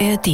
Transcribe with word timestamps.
ARD. 0.00 0.26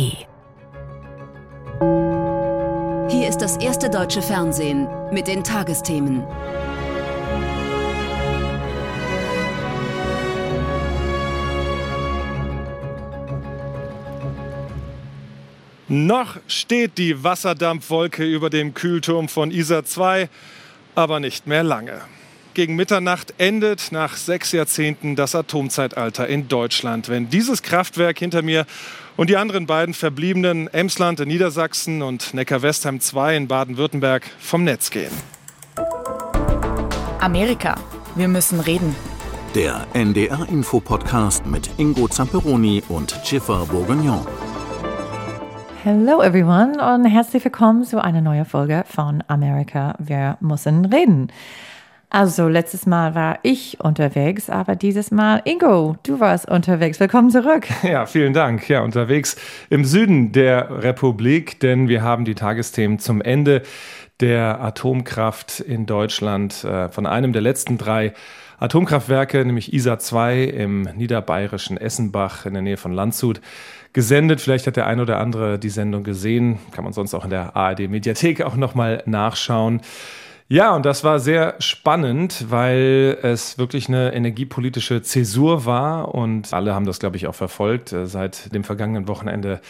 Hier 3.11 3.29
ist 3.29 3.39
das 3.43 3.59
erste 3.59 3.91
deutsche 3.91 4.23
Fernsehen 4.23 4.89
mit 5.13 5.27
den 5.29 5.45
Tagesthemen. 5.45 6.23
Noch 15.89 16.39
steht 16.47 16.97
die 16.97 17.23
Wasserdampfwolke 17.23 18.25
über 18.25 18.49
dem 18.49 18.73
Kühlturm 18.73 19.29
von 19.29 19.51
Isar 19.51 19.85
2, 19.85 20.31
aber 20.95 21.21
nicht 21.21 21.47
mehr 21.47 21.65
lange. 21.65 22.01
Gegen 22.55 22.77
Mitternacht 22.77 23.35
endet 23.39 23.93
nach 23.93 24.17
sechs 24.17 24.53
Jahrzehnten 24.53 25.17
das 25.17 25.35
Atomzeitalter 25.35 26.27
in 26.27 26.49
Deutschland. 26.49 27.09
Wenn 27.09 27.29
dieses 27.29 27.63
Kraftwerk 27.63 28.19
hinter 28.19 28.43
mir 28.43 28.67
und 29.17 29.31
die 29.31 29.37
anderen 29.37 29.67
beiden 29.67 29.95
verbliebenen 29.95 30.69
Emsland 30.69 31.21
in 31.21 31.29
Niedersachsen 31.29 32.03
und 32.03 32.35
Neckar-Westheim 32.35 33.01
2 33.01 33.37
in 33.37 33.49
Baden-Württemberg 33.49 34.23
vom 34.39 34.65
Netz 34.65 34.91
gehen. 34.91 35.13
Amerika. 37.21 37.77
Wir 38.15 38.29
müssen 38.29 38.61
reden. 38.61 38.95
Der 39.55 39.87
NDR-Info-Podcast 39.95 41.47
mit 41.47 41.71
Ingo 41.79 42.09
Zamperoni 42.09 42.83
und 42.89 43.19
Schiffer 43.25 43.67
Bourguignon. 43.67 44.27
Hello 45.83 46.23
everyone 46.23 46.73
und 46.95 47.07
herzlich 47.07 47.43
willkommen 47.43 47.85
zu 47.85 48.03
einer 48.03 48.21
neuen 48.21 48.45
Folge 48.45 48.85
von 48.87 49.25
Amerika. 49.29 49.95
Wir 49.99 50.37
müssen 50.41 50.85
reden. 50.85 51.33
Also 52.13 52.49
letztes 52.49 52.87
Mal 52.87 53.15
war 53.15 53.39
ich 53.45 53.79
unterwegs, 53.81 54.51
aber 54.51 54.75
dieses 54.75 55.13
Mal 55.13 55.43
Ingo, 55.45 55.97
du 56.03 56.19
warst 56.19 56.51
unterwegs. 56.51 56.99
Willkommen 56.99 57.31
zurück. 57.31 57.69
Ja, 57.85 58.05
vielen 58.05 58.33
Dank. 58.33 58.69
Ja, 58.69 58.83
unterwegs 58.83 59.37
im 59.69 59.85
Süden 59.85 60.33
der 60.33 60.83
Republik, 60.83 61.61
denn 61.61 61.89
wir 61.89 62.03
haben 62.03 62.25
die 62.25 62.35
Tagesthemen 62.35 62.99
zum 62.99 63.23
Ende 63.23 63.63
der 64.19 64.61
Atomkraft 64.61 65.61
in 65.61 65.87
Deutschland 65.87 66.65
äh, 66.65 66.89
von 66.89 67.07
einem 67.07 67.33
der 67.33 67.43
letzten 67.43 67.79
drei 67.79 68.13
Atomkraftwerke, 68.59 69.45
nämlich 69.45 69.73
ISA 69.73 69.99
2 69.99 70.43
im 70.43 70.83
niederbayerischen 70.83 71.77
Essenbach 71.77 72.45
in 72.45 72.55
der 72.55 72.63
Nähe 72.63 72.77
von 72.77 72.93
Landshut 72.93 73.41
gesendet. 73.93 74.41
Vielleicht 74.41 74.67
hat 74.67 74.77
der 74.77 74.87
ein 74.87 75.01
oder 75.01 75.19
andere 75.19 75.59
die 75.59 75.71
Sendung 75.71 76.03
gesehen. 76.03 76.59
Kann 76.73 76.85
man 76.85 76.93
sonst 76.93 77.15
auch 77.15 77.25
in 77.25 77.31
der 77.31 77.57
ARD-Mediathek 77.57 78.43
auch 78.43 78.57
nochmal 78.57 79.03
nachschauen. 79.07 79.81
Ja, 80.53 80.75
und 80.75 80.85
das 80.85 81.05
war 81.05 81.21
sehr 81.21 81.55
spannend, 81.61 82.47
weil 82.51 83.17
es 83.23 83.57
wirklich 83.57 83.87
eine 83.87 84.13
energiepolitische 84.13 85.01
Zäsur 85.01 85.65
war 85.65 86.13
und 86.13 86.53
alle 86.53 86.75
haben 86.75 86.87
das, 86.87 86.99
glaube 86.99 87.17
ich, 87.17 87.29
auch 87.29 87.37
verfolgt. 87.37 87.95
Seit 88.03 88.53
dem 88.53 88.65
vergangenen 88.65 89.07
Wochenende 89.07 89.61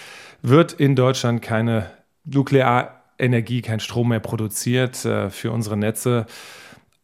wird 0.41 0.73
in 0.73 0.97
Deutschland 0.97 1.43
keine 1.43 1.91
Nuklearenergie, 2.25 3.61
kein 3.61 3.81
Strom 3.81 4.09
mehr 4.09 4.21
produziert 4.21 5.05
äh, 5.05 5.29
für 5.29 5.53
unsere 5.53 5.77
Netze. 5.77 6.25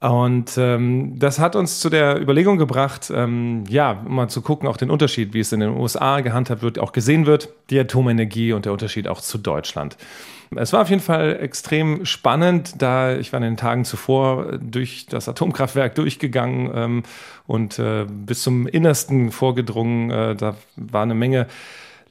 Und 0.01 0.57
ähm, 0.57 1.19
das 1.19 1.39
hat 1.39 1.55
uns 1.55 1.79
zu 1.79 1.91
der 1.91 2.19
Überlegung 2.19 2.57
gebracht, 2.57 3.13
ähm, 3.15 3.65
ja, 3.69 4.03
mal 4.09 4.29
zu 4.29 4.41
gucken, 4.41 4.71
auch 4.71 4.79
den 4.79 4.89
Unterschied, 4.89 5.35
wie 5.35 5.41
es 5.41 5.53
in 5.53 5.61
den 5.61 5.77
USA 5.77 6.21
gehandhabt 6.21 6.63
wird, 6.63 6.79
auch 6.79 6.93
gesehen 6.93 7.27
wird, 7.27 7.51
die 7.69 7.79
Atomenergie 7.79 8.55
und 8.55 8.65
der 8.65 8.73
Unterschied 8.73 9.07
auch 9.07 9.21
zu 9.21 9.37
Deutschland. 9.37 9.99
Es 10.55 10.73
war 10.73 10.83
auf 10.83 10.91
jeden 10.91 11.03
Fall 11.03 11.39
extrem 11.41 12.05
spannend, 12.05 12.81
da 12.81 13.17
ich 13.17 13.33
war 13.33 13.39
in 13.39 13.45
den 13.45 13.57
Tagen 13.57 13.85
zuvor 13.85 14.59
durch 14.59 15.07
das 15.07 15.29
Atomkraftwerk 15.29 15.95
durchgegangen 15.95 16.71
ähm, 16.75 17.03
und 17.47 17.79
äh, 17.79 18.07
bis 18.09 18.43
zum 18.43 18.67
Innersten 18.67 19.33
vorgedrungen. 19.33 20.11
Äh, 20.11 20.37
da 20.37 20.57
war 20.77 21.03
eine 21.03 21.15
Menge 21.15 21.47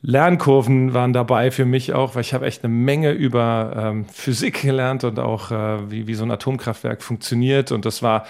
Lernkurven 0.02 0.94
waren 0.94 1.14
dabei 1.14 1.50
für 1.50 1.66
mich 1.66 1.94
auch, 1.94 2.14
weil 2.14 2.22
ich 2.22 2.36
habe 2.36 2.46
echt 2.46 2.64
eine 2.64 2.72
Menge 2.72 3.12
über 3.12 3.74
ähm, 3.76 4.06
Physik 4.06 4.62
gelernt 4.62 5.04
und 5.04 5.18
auch 5.18 5.50
äh, 5.50 5.90
wie, 5.90 6.06
wie 6.06 6.14
so 6.14 6.24
ein 6.24 6.30
Atomkraftwerk 6.30 7.02
funktioniert. 7.02 7.72
Und 7.72 7.86
das 7.86 8.04
war, 8.04 8.28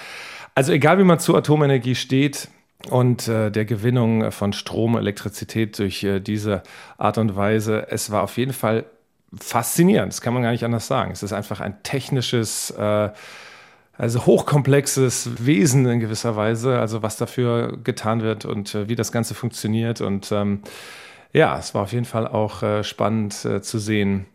also 0.53 0.71
egal 0.71 0.99
wie 0.99 1.03
man 1.03 1.19
zu 1.19 1.35
Atomenergie 1.35 1.95
steht, 1.95 2.47
und 2.89 3.27
äh, 3.27 3.51
der 3.51 3.65
Gewinnung 3.65 4.31
von 4.31 4.53
Strom, 4.53 4.95
Elektrizität 4.95 5.79
durch 5.79 6.03
äh, 6.03 6.19
diese 6.19 6.61
Art 6.97 7.17
und 7.17 7.35
Weise. 7.35 7.87
Es 7.89 8.11
war 8.11 8.23
auf 8.23 8.37
jeden 8.37 8.53
Fall 8.53 8.85
faszinierend, 9.37 10.13
das 10.13 10.21
kann 10.21 10.33
man 10.33 10.43
gar 10.43 10.51
nicht 10.51 10.63
anders 10.63 10.87
sagen. 10.87 11.11
Es 11.11 11.23
ist 11.23 11.33
einfach 11.33 11.59
ein 11.59 11.81
technisches, 11.83 12.71
äh, 12.71 13.09
also 13.97 14.25
hochkomplexes 14.25 15.45
Wesen 15.45 15.85
in 15.85 15.99
gewisser 15.99 16.35
Weise, 16.35 16.79
also 16.79 17.01
was 17.01 17.17
dafür 17.17 17.77
getan 17.83 18.21
wird 18.21 18.45
und 18.45 18.75
äh, 18.75 18.89
wie 18.89 18.95
das 18.95 19.11
Ganze 19.11 19.33
funktioniert. 19.33 20.01
Und 20.01 20.31
ähm, 20.31 20.61
ja, 21.33 21.57
es 21.57 21.73
war 21.73 21.83
auf 21.83 21.93
jeden 21.93 22.05
Fall 22.05 22.27
auch 22.27 22.63
äh, 22.63 22.83
spannend 22.83 23.45
äh, 23.45 23.61
zu 23.61 23.79
sehen. 23.79 24.25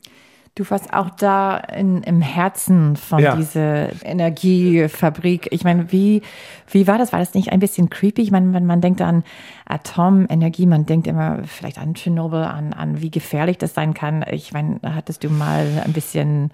Du 0.56 0.68
warst 0.68 0.92
auch 0.92 1.10
da 1.10 1.56
in, 1.58 2.02
im 2.02 2.20
Herzen 2.20 2.96
von 2.96 3.20
ja. 3.20 3.36
dieser 3.36 4.04
Energiefabrik. 4.04 5.48
Ich 5.52 5.62
meine, 5.62 5.92
wie, 5.92 6.22
wie 6.70 6.86
war 6.86 6.98
das? 6.98 7.12
War 7.12 7.20
das 7.20 7.34
nicht 7.34 7.52
ein 7.52 7.60
bisschen 7.60 7.88
creepy? 7.88 8.20
Ich 8.20 8.30
meine, 8.32 8.52
wenn 8.52 8.66
man 8.66 8.80
denkt 8.80 9.00
an 9.00 9.22
Atomenergie, 9.64 10.66
man 10.66 10.86
denkt 10.86 11.06
immer 11.06 11.44
vielleicht 11.44 11.78
an 11.78 11.94
Tschernobyl, 11.94 12.42
an, 12.42 12.72
an 12.72 13.00
wie 13.00 13.10
gefährlich 13.10 13.58
das 13.58 13.74
sein 13.74 13.94
kann. 13.94 14.24
Ich 14.28 14.52
meine, 14.52 14.80
hattest 14.82 15.22
du 15.22 15.30
mal 15.30 15.66
ein 15.84 15.92
bisschen 15.92 16.50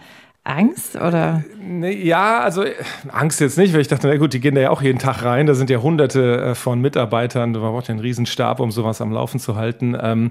Angst 0.46 0.96
oder? 0.96 1.42
Ja, 1.80 2.40
also 2.40 2.64
Angst 3.10 3.40
jetzt 3.40 3.58
nicht, 3.58 3.74
weil 3.74 3.80
ich 3.80 3.88
dachte, 3.88 4.06
na 4.08 4.16
gut, 4.16 4.32
die 4.32 4.40
gehen 4.40 4.54
da 4.54 4.60
ja 4.60 4.70
auch 4.70 4.82
jeden 4.82 4.98
Tag 4.98 5.24
rein. 5.24 5.46
Da 5.46 5.54
sind 5.54 5.70
ja 5.70 5.78
hunderte 5.78 6.40
äh, 6.40 6.54
von 6.54 6.80
Mitarbeitern. 6.80 7.52
Man 7.52 7.60
braucht 7.60 7.88
ja 7.88 7.92
einen 7.92 8.00
Riesenstab, 8.00 8.60
um 8.60 8.70
sowas 8.70 9.00
am 9.00 9.10
Laufen 9.10 9.40
zu 9.40 9.56
halten. 9.56 9.96
Ähm, 10.00 10.30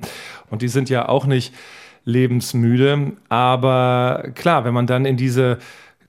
und 0.49 0.61
die 0.61 0.67
sind 0.69 0.89
ja 0.89 1.09
auch 1.09 1.25
nicht 1.25 1.53
lebensmüde. 2.05 3.13
Aber 3.29 4.29
klar, 4.35 4.65
wenn 4.65 4.73
man 4.73 4.87
dann 4.87 5.05
in 5.05 5.17
diese 5.17 5.57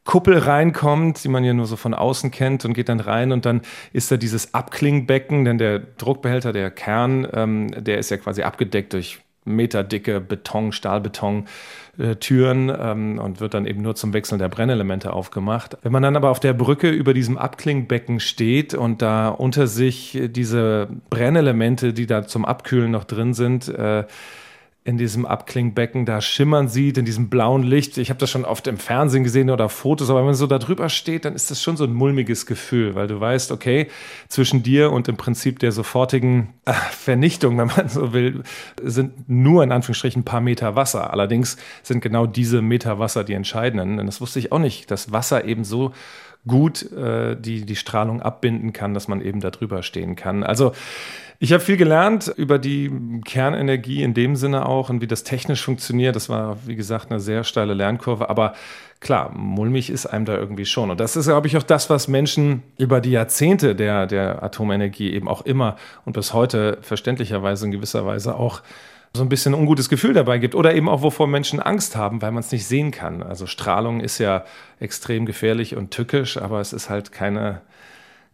Kuppel 0.05 0.39
reinkommt, 0.39 1.25
die 1.25 1.29
man 1.29 1.43
ja 1.43 1.53
nur 1.53 1.67
so 1.67 1.77
von 1.77 1.93
außen 1.93 2.31
kennt 2.31 2.65
und 2.65 2.75
geht 2.75 2.89
dann 2.89 3.01
rein 3.01 3.33
und 3.33 3.45
dann 3.45 3.63
ist 3.93 4.11
da 4.11 4.17
dieses 4.17 4.55
Abklingbecken, 4.55 5.45
denn 5.45 5.59
der 5.59 5.81
Druckbehälter, 5.81 6.53
der 6.53 6.71
Kern, 6.71 7.27
ähm, 7.33 7.85
der 7.85 7.99
ist 7.99 8.11
ja 8.11 8.17
quasi 8.17 8.43
abgedeckt 8.43 8.93
durch 8.93 9.19
meterdicke 9.45 10.21
Beton, 10.21 10.73
Stahlbeton. 10.73 11.47
Äh, 11.99 12.17
Türen 12.17 12.71
ähm, 12.79 13.19
und 13.19 13.41
wird 13.41 13.55
dann 13.55 13.65
eben 13.65 13.81
nur 13.81 13.95
zum 13.95 14.13
Wechseln 14.13 14.39
der 14.39 14.51
Brennelemente 14.51 15.15
aufgemacht. 15.15 15.79
Wenn 15.83 15.93
man 15.93 16.03
dann 16.03 16.15
aber 16.15 16.31
auf 16.31 16.41
der 16.41 16.53
Brücke 16.53 16.91
über 16.91 17.15
diesem 17.15 17.39
Abklingbecken 17.39 18.21
steht 18.21 18.75
und 18.75 19.01
da 19.01 19.29
unter 19.29 19.67
sich 19.67 20.19
diese 20.29 20.89
Brennelemente, 21.09 21.95
die 21.95 22.07
da 22.07 22.27
zum 22.27 22.45
Abkühlen 22.45 22.91
noch 22.91 23.05
drin 23.05 23.33
sind, 23.33 23.69
äh, 23.69 24.05
in 24.87 24.99
diesem 24.99 25.27
Abklingbecken 25.27 26.07
da 26.07 26.21
schimmern 26.21 26.69
sieht, 26.69 26.97
in 26.97 27.05
diesem 27.05 27.29
blauen 27.29 27.65
Licht. 27.65 27.99
Ich 27.99 28.09
habe 28.09 28.21
das 28.21 28.31
schon 28.31 28.45
oft 28.45 28.69
im 28.69 28.79
Fernsehen 28.79 29.25
gesehen 29.25 29.51
oder 29.51 29.69
Fotos, 29.69 30.11
aber 30.11 30.21
wenn 30.21 30.27
man 30.27 30.35
so 30.37 30.47
da 30.47 30.61
drüber 30.61 30.89
steht, 30.89 31.25
dann 31.25 31.35
ist 31.35 31.51
das 31.51 31.61
schon 31.61 31.77
so 31.77 31.83
ein 31.83 31.93
mulmiges 31.93 32.47
Gefühl, 32.47 32.95
weil 32.95 33.09
du 33.09 33.19
weißt, 33.19 33.51
okay, 33.51 33.89
zwischen 34.29 34.63
dir 34.63 34.93
und 34.93 35.09
im 35.09 35.17
Prinzip 35.17 35.59
der 35.59 35.73
sofortigen 35.73 36.55
äh, 36.67 36.73
Vernichtung, 36.73 37.59
wenn 37.59 37.67
man 37.67 37.89
so 37.89 38.13
will, 38.13 38.45
sind 38.81 39.29
nur 39.29 39.65
in 39.65 39.73
Anführungsstrichen 39.73 40.21
ein 40.21 40.25
paar 40.25 40.41
Meter 40.41 40.77
Wasser. 40.77 41.11
Allerdings 41.13 41.57
sind 41.83 42.01
genau 42.01 42.27
diese 42.27 42.63
Meter 42.63 43.01
Wasser 43.01 43.25
die 43.25 43.35
entscheidenden. 43.35 43.99
Und 43.99 44.07
das 44.07 44.21
wusste 44.21 44.39
ich 44.39 44.53
auch 44.53 44.61
nicht, 44.61 44.93
dass 44.93 45.11
Wasser 45.11 45.47
eben 45.47 45.65
so 45.65 45.93
gut 46.47 46.91
äh, 46.93 47.37
die, 47.37 47.65
die 47.65 47.77
Strahlung 47.77 48.23
abbinden 48.23 48.73
kann, 48.73 48.95
dass 48.95 49.09
man 49.09 49.21
eben 49.21 49.41
da 49.41 49.51
drüber 49.51 49.83
stehen 49.83 50.17
kann. 50.17 50.43
Also 50.43 50.73
ich 51.39 51.53
habe 51.53 51.63
viel 51.63 51.77
gelernt 51.77 52.33
über 52.37 52.59
die 52.59 52.91
Kernenergie 53.25 54.03
in 54.03 54.15
dem 54.15 54.37
Sinne 54.37 54.67
auch 54.67 54.89
und 54.89 55.03
wie 55.03 55.07
das 55.07 55.23
technisch 55.23 55.63
funktioniert. 55.63 56.17
Das 56.17 56.29
war, 56.31 56.57
wie 56.67 56.77
gesagt, 56.77 57.11
eine 57.11 57.21
sehr 57.21 57.45
steile 57.45 57.75
Lernkurve. 57.75 58.31
Aber 58.31 58.55
klar, 59.01 59.33
mulmig 59.35 59.91
ist 59.91 60.07
einem 60.07 60.25
da 60.25 60.35
irgendwie 60.35 60.65
schon. 60.65 60.91
Und 60.91 60.99
das 60.99 61.15
ist, 61.15 61.27
glaube 61.27 61.47
ich, 61.47 61.57
auch 61.59 61.63
das, 61.63 61.91
was 61.91 62.09
Menschen 62.09 62.63
über 62.79 63.03
die 63.03 63.11
Jahrzehnte 63.11 63.75
der, 63.75 64.07
der 64.07 64.43
Atomenergie 64.43 65.13
eben 65.13 65.29
auch 65.29 65.43
immer 65.43 65.77
und 66.07 66.15
bis 66.15 66.33
heute 66.33 66.79
verständlicherweise 66.81 67.67
in 67.67 67.73
gewisser 67.73 68.07
Weise 68.07 68.35
auch 68.37 68.63
so 69.17 69.25
ein 69.25 69.29
bisschen 69.29 69.55
ein 69.55 69.61
ungutes 69.61 69.89
Gefühl 69.89 70.15
dabei 70.15 70.39
gibt 70.39 70.55
oder 70.55 70.75
eben 70.75 70.89
auch 70.89 71.03
wovor 71.03 71.27
Menschen 71.27 71.61
Angst 71.61 71.97
haben, 71.97 72.23
weil 72.23 72.31
man 72.31 72.41
es 72.41 72.53
nicht 72.53 72.67
sehen 72.67 72.91
kann. 72.93 73.23
Also 73.23 73.47
Strahlung 73.47 74.01
ist 74.01 74.19
ja 74.19 74.45
extrem 74.79 75.27
gefährlich 75.27 75.77
und 75.77 75.91
tückisch, 75.91 76.37
aber 76.37 76.61
es 76.61 76.73
ist 76.73 76.91
halt 76.91 77.13
keine 77.13 77.63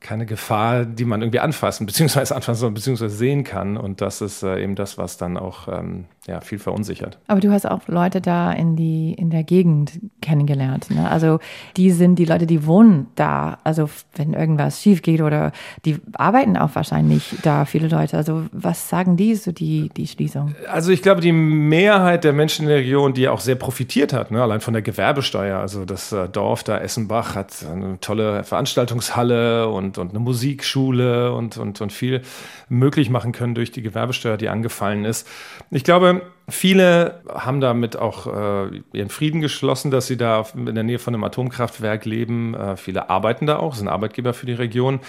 keine 0.03 0.27
Gefahr, 0.27 0.85
die 0.85 1.05
man 1.05 1.23
irgendwie 1.23 1.41
anfassen, 1.41 1.87
beziehungsweise 1.87 2.35
anfassen, 2.37 2.75
beziehungsweise 2.75 3.17
sehen 3.17 3.45
kann. 3.45 3.77
Und 3.77 4.01
das 4.01 4.21
ist 4.21 4.43
äh, 4.43 4.63
eben 4.63 4.75
das, 4.75 4.99
was 4.99 5.17
dann 5.17 5.37
auch 5.37 5.69
ähm, 5.69 6.07
ja, 6.27 6.41
viel 6.41 6.59
verunsichert. 6.59 7.19
Aber 7.27 7.41
du 7.41 7.53
hast 7.53 7.69
auch 7.69 7.87
Leute 7.87 8.21
da 8.21 8.53
in, 8.53 8.77
die, 8.77 9.13
in 9.13 9.31
der 9.31 9.45
Gegend 9.45 10.01
kennengelernt. 10.21 10.91
Ne? 10.91 11.09
Also 11.09 11.39
die 11.77 11.91
sind 11.91 12.17
die 12.17 12.25
Leute, 12.25 12.47
die 12.47 12.67
wohnen 12.67 13.09
da. 13.15 13.59
Also 13.65 13.91
wenn 14.15 14.33
irgendwas 14.33 14.81
schief 14.83 15.03
geht 15.03 15.21
oder 15.21 15.53
die 15.85 15.99
arbeiten 16.15 16.57
auch 16.57 16.75
wahrscheinlich 16.75 17.37
da, 17.43 17.65
viele 17.65 17.89
Leute. 17.89 18.17
Also 18.17 18.45
was 18.53 18.89
sagen 18.89 19.17
die 19.17 19.35
so 19.35 19.53
die, 19.53 19.91
die 19.97 20.07
Schließung? 20.07 20.55
Also 20.71 20.93
ich 20.93 21.03
glaube, 21.03 21.21
die 21.21 21.33
Mehrheit 21.33 22.25
der 22.25 22.33
Menschen 22.33 22.63
in 22.63 22.69
der 22.69 22.79
Region, 22.79 23.15
die 23.15 23.29
auch 23.29 23.41
sehr 23.41 23.57
profitiert 23.57 24.13
hat, 24.13 24.31
ne? 24.31 24.43
allein 24.43 24.61
von 24.61 24.73
der 24.73 24.83
Gewerbesteuer. 24.83 25.59
Also 25.59 25.85
das 25.85 26.13
äh, 26.13 26.29
Dorf 26.29 26.65
da 26.65 26.79
Essenbach 26.79 27.35
hat 27.35 27.65
eine 27.71 27.99
tolle 28.01 28.45
Veranstaltungshalle 28.45 29.69
und 29.69 29.83
und, 29.83 29.99
und 29.99 30.11
eine 30.11 30.21
Musikschule 30.21 31.33
und, 31.33 31.57
und, 31.59 31.81
und 31.81 31.93
viel 31.93 32.23
möglich 32.69 33.11
machen 33.11 33.33
können 33.33 33.55
durch 33.55 33.71
die 33.71 33.83
Gewerbesteuer, 33.83 34.37
die 34.37 34.49
angefallen 34.49 35.05
ist. 35.05 35.29
Ich 35.71 35.85
glaube, 35.85 36.12
viele 36.49 37.23
haben 37.29 37.61
damit 37.61 37.97
auch 37.97 38.27
äh, 38.27 38.83
ihren 38.93 39.09
Frieden 39.09 39.41
geschlossen, 39.41 39.91
dass 39.91 40.07
sie 40.07 40.17
da 40.17 40.45
in 40.55 40.75
der 40.75 40.85
Nähe 40.85 40.99
von 40.99 41.15
einem 41.15 41.25
Atomkraftwerk 41.25 42.05
leben. 42.05 42.55
Äh, 42.55 42.77
viele 42.77 43.11
arbeiten 43.11 43.47
da 43.47 43.59
auch, 43.59 43.75
sind 43.75 43.89
Arbeitgeber 43.89 44.35
für 44.35 44.47
die 44.47 44.53
Region. 44.53 45.01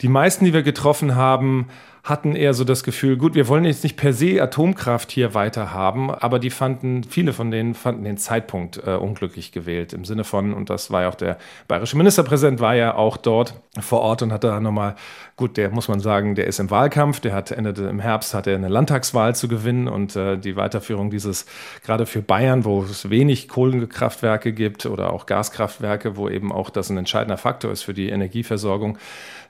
Die 0.00 0.08
meisten, 0.08 0.44
die 0.44 0.52
wir 0.52 0.62
getroffen 0.62 1.14
haben, 1.16 1.68
hatten 2.04 2.36
eher 2.36 2.52
so 2.52 2.64
das 2.64 2.84
Gefühl, 2.84 3.16
gut, 3.16 3.34
wir 3.34 3.48
wollen 3.48 3.64
jetzt 3.64 3.82
nicht 3.82 3.96
per 3.96 4.12
se 4.12 4.40
Atomkraft 4.42 5.10
hier 5.10 5.32
weiter 5.32 5.72
haben, 5.72 6.10
aber 6.10 6.38
die 6.38 6.50
fanden, 6.50 7.02
viele 7.02 7.32
von 7.32 7.50
denen 7.50 7.74
fanden 7.74 8.04
den 8.04 8.18
Zeitpunkt 8.18 8.78
äh, 8.86 8.90
unglücklich 8.90 9.52
gewählt 9.52 9.94
im 9.94 10.04
Sinne 10.04 10.22
von, 10.22 10.52
und 10.52 10.68
das 10.68 10.90
war 10.90 11.02
ja 11.02 11.08
auch 11.08 11.14
der 11.14 11.38
bayerische 11.66 11.96
Ministerpräsident, 11.96 12.60
war 12.60 12.74
ja 12.74 12.94
auch 12.94 13.16
dort 13.16 13.54
vor 13.80 14.00
Ort 14.02 14.20
und 14.20 14.34
hat 14.34 14.44
da 14.44 14.60
nochmal, 14.60 14.96
gut, 15.36 15.56
der 15.56 15.70
muss 15.70 15.88
man 15.88 16.00
sagen, 16.00 16.34
der 16.34 16.46
ist 16.46 16.60
im 16.60 16.70
Wahlkampf, 16.70 17.20
der 17.20 17.34
hat 17.34 17.50
Ende 17.50 17.70
im 17.88 17.98
Herbst 17.98 18.34
hat 18.34 18.46
er 18.46 18.54
eine 18.54 18.68
Landtagswahl 18.68 19.34
zu 19.34 19.48
gewinnen 19.48 19.88
und 19.88 20.14
äh, 20.14 20.36
die 20.36 20.56
Weiterführung 20.56 21.10
dieses, 21.10 21.46
gerade 21.82 22.06
für 22.06 22.22
Bayern, 22.22 22.64
wo 22.64 22.82
es 22.82 23.10
wenig 23.10 23.48
Kohlenkraftwerke 23.48 24.52
gibt 24.52 24.86
oder 24.86 25.12
auch 25.12 25.26
Gaskraftwerke, 25.26 26.16
wo 26.16 26.28
eben 26.28 26.52
auch 26.52 26.70
das 26.70 26.90
ein 26.90 26.96
entscheidender 26.96 27.38
Faktor 27.38 27.72
ist 27.72 27.82
für 27.82 27.94
die 27.94 28.08
Energieversorgung, 28.08 28.98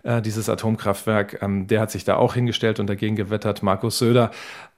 äh, 0.05 0.23
dieses 0.23 0.49
Atomkraftwerk. 0.49 1.43
Ähm, 1.43 1.67
der 1.67 1.81
hat 1.81 1.91
sich 1.91 2.05
da 2.05 2.17
auch 2.17 2.35
hingestellt 2.35 2.81
und 2.81 2.87
dagegen 2.87 3.17
gewettert, 3.17 3.63
Markus 3.63 3.99
Söder. 3.99 4.31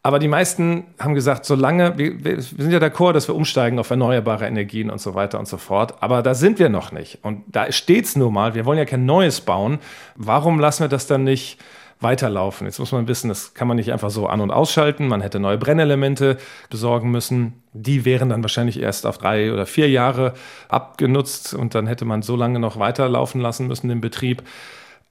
Aber 0.06 0.20
die 0.20 0.28
meisten 0.28 0.84
haben 1.00 1.16
gesagt, 1.16 1.44
solange, 1.46 1.98
wir, 1.98 2.24
wir 2.24 2.40
sind 2.40 2.70
ja 2.70 2.78
d'accord, 2.78 3.14
dass 3.14 3.26
wir 3.26 3.34
umsteigen 3.34 3.80
auf 3.80 3.90
erneuerbare 3.90 4.46
Energien 4.46 4.88
und 4.88 5.00
so 5.00 5.16
weiter 5.16 5.36
und 5.40 5.48
so 5.48 5.56
fort. 5.56 6.00
Aber 6.00 6.22
da 6.22 6.34
sind 6.34 6.60
wir 6.60 6.68
noch 6.68 6.92
nicht. 6.92 7.18
Und 7.22 7.42
da 7.48 7.72
steht 7.72 8.04
es 8.04 8.14
nun 8.14 8.32
mal, 8.32 8.54
wir 8.54 8.64
wollen 8.66 8.78
ja 8.78 8.84
kein 8.84 9.04
Neues 9.04 9.40
bauen. 9.40 9.80
Warum 10.14 10.60
lassen 10.60 10.84
wir 10.84 10.88
das 10.88 11.08
dann 11.08 11.24
nicht 11.24 11.58
weiterlaufen? 11.98 12.68
Jetzt 12.68 12.78
muss 12.78 12.92
man 12.92 13.08
wissen, 13.08 13.26
das 13.30 13.54
kann 13.54 13.66
man 13.66 13.78
nicht 13.78 13.92
einfach 13.92 14.10
so 14.10 14.28
an- 14.28 14.40
und 14.40 14.52
ausschalten. 14.52 15.08
Man 15.08 15.22
hätte 15.22 15.40
neue 15.40 15.58
Brennelemente 15.58 16.36
besorgen 16.70 17.10
müssen. 17.10 17.64
Die 17.72 18.04
wären 18.04 18.28
dann 18.28 18.44
wahrscheinlich 18.44 18.78
erst 18.78 19.06
auf 19.06 19.18
drei 19.18 19.52
oder 19.52 19.66
vier 19.66 19.90
Jahre 19.90 20.34
abgenutzt 20.68 21.52
und 21.52 21.74
dann 21.74 21.88
hätte 21.88 22.04
man 22.04 22.22
so 22.22 22.36
lange 22.36 22.60
noch 22.60 22.78
weiterlaufen 22.78 23.40
lassen 23.40 23.66
müssen, 23.66 23.88
den 23.88 24.00
Betrieb. 24.00 24.44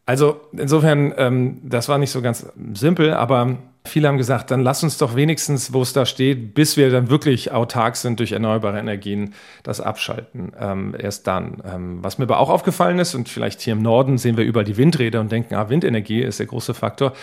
Also 0.06 0.39
insofern, 0.53 1.13
ähm, 1.18 1.59
das 1.63 1.89
war 1.89 1.98
nicht 1.98 2.12
so 2.12 2.21
ganz 2.21 2.48
simpel, 2.74 3.13
aber 3.13 3.57
viele 3.85 4.07
haben 4.07 4.17
gesagt, 4.17 4.51
dann 4.51 4.61
lass 4.61 4.83
uns 4.83 4.97
doch 4.97 5.15
wenigstens, 5.15 5.73
wo 5.73 5.81
es 5.81 5.93
da 5.93 6.05
steht, 6.05 6.53
bis 6.53 6.77
wir 6.77 6.89
dann 6.89 7.09
wirklich 7.09 7.51
autark 7.51 7.95
sind 7.95 8.19
durch 8.19 8.31
erneuerbare 8.31 8.79
Energien, 8.79 9.33
das 9.63 9.81
abschalten. 9.81 10.51
Ähm, 10.59 10.95
erst 10.97 11.27
dann. 11.27 11.61
Ähm, 11.65 12.03
was 12.03 12.17
mir 12.17 12.25
aber 12.25 12.39
auch 12.39 12.49
aufgefallen 12.49 12.99
ist, 12.99 13.15
und 13.15 13.29
vielleicht 13.29 13.61
hier 13.61 13.73
im 13.73 13.81
Norden 13.81 14.17
sehen 14.17 14.37
wir 14.37 14.43
überall 14.43 14.65
die 14.65 14.77
Windräder 14.77 15.21
und 15.21 15.31
denken, 15.31 15.55
ah, 15.55 15.69
Windenergie 15.69 16.21
ist 16.21 16.39
der 16.39 16.47
große 16.47 16.73
Faktor. 16.73 17.13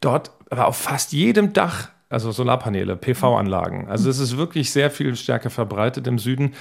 Dort 0.00 0.30
war 0.50 0.66
auf 0.66 0.76
fast 0.76 1.12
jedem 1.12 1.52
Dach 1.52 1.88
also 2.12 2.30
Solarpaneele, 2.30 2.96
PV-Anlagen. 2.96 3.88
Also 3.88 4.10
es 4.10 4.18
ist 4.18 4.36
wirklich 4.36 4.70
sehr 4.70 4.90
viel 4.90 5.16
stärker 5.16 5.50
verbreitet 5.50 6.06
im 6.06 6.18
Süden. 6.18 6.54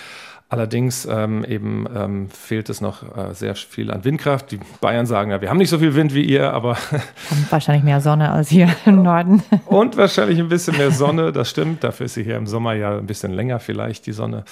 Allerdings 0.51 1.07
ähm, 1.09 1.45
eben 1.45 1.85
ähm, 1.95 2.29
fehlt 2.29 2.69
es 2.69 2.81
noch 2.81 3.03
äh, 3.15 3.33
sehr 3.33 3.55
viel 3.55 3.89
an 3.89 4.03
Windkraft. 4.03 4.51
Die 4.51 4.59
Bayern 4.81 5.05
sagen 5.05 5.31
ja, 5.31 5.39
wir 5.39 5.49
haben 5.49 5.57
nicht 5.57 5.69
so 5.69 5.79
viel 5.79 5.95
Wind 5.95 6.13
wie 6.13 6.25
ihr, 6.25 6.51
aber 6.51 6.73
Kommt 7.29 7.49
wahrscheinlich 7.51 7.85
mehr 7.85 8.01
Sonne 8.01 8.29
als 8.29 8.49
hier 8.49 8.67
im 8.85 9.01
Norden. 9.01 9.43
und 9.65 9.95
wahrscheinlich 9.95 10.39
ein 10.39 10.49
bisschen 10.49 10.75
mehr 10.75 10.91
Sonne. 10.91 11.31
Das 11.31 11.49
stimmt. 11.49 11.85
Dafür 11.85 12.07
ist 12.07 12.15
sie 12.15 12.23
hier 12.23 12.35
im 12.35 12.47
Sommer 12.47 12.73
ja 12.73 12.97
ein 12.97 13.05
bisschen 13.05 13.31
länger 13.31 13.61
vielleicht 13.61 14.05
die 14.07 14.11
Sonne. 14.11 14.43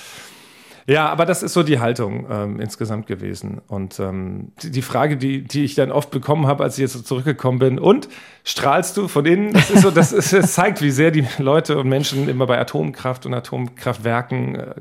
Ja, 0.90 1.08
aber 1.10 1.28
das 1.28 1.44
ist 1.44 1.54
so 1.54 1.62
die 1.62 1.80
Haltung 1.80 2.26
ähm, 2.32 2.60
insgesamt 2.60 3.06
gewesen. 3.06 3.62
Und 3.68 4.00
ähm, 4.00 4.54
die, 4.64 4.72
die, 4.72 4.82
Frage, 4.82 5.18
die, 5.18 5.44
die 5.44 5.64
ich 5.64 5.76
dann 5.76 5.92
oft 5.92 6.10
bekommen 6.10 6.48
habe, 6.48 6.64
als 6.64 6.80
ich 6.80 6.82
jetzt 6.82 6.94
so 6.94 7.02
zurückgekommen 7.02 7.60
bin, 7.60 7.78
und 7.78 8.10
strahlst 8.44 8.98
du 8.98 9.08
von 9.08 9.24
innen? 9.24 9.54
Das 9.54 9.70
ist 9.70 9.84
so, 9.84 9.92
das, 9.92 10.12
ist, 10.12 10.34
das 10.34 10.54
zeigt, 10.54 10.82
wie 10.82 10.90
sehr 10.90 11.12
die 11.12 11.28
Leute 11.38 11.78
und 11.78 11.88
Menschen 11.90 12.28
immer 12.28 12.48
bei 12.48 12.58
Atomkraft 12.58 13.28
und 13.28 13.36
Atomkraftwerken 13.36 14.56
äh, 14.56 14.74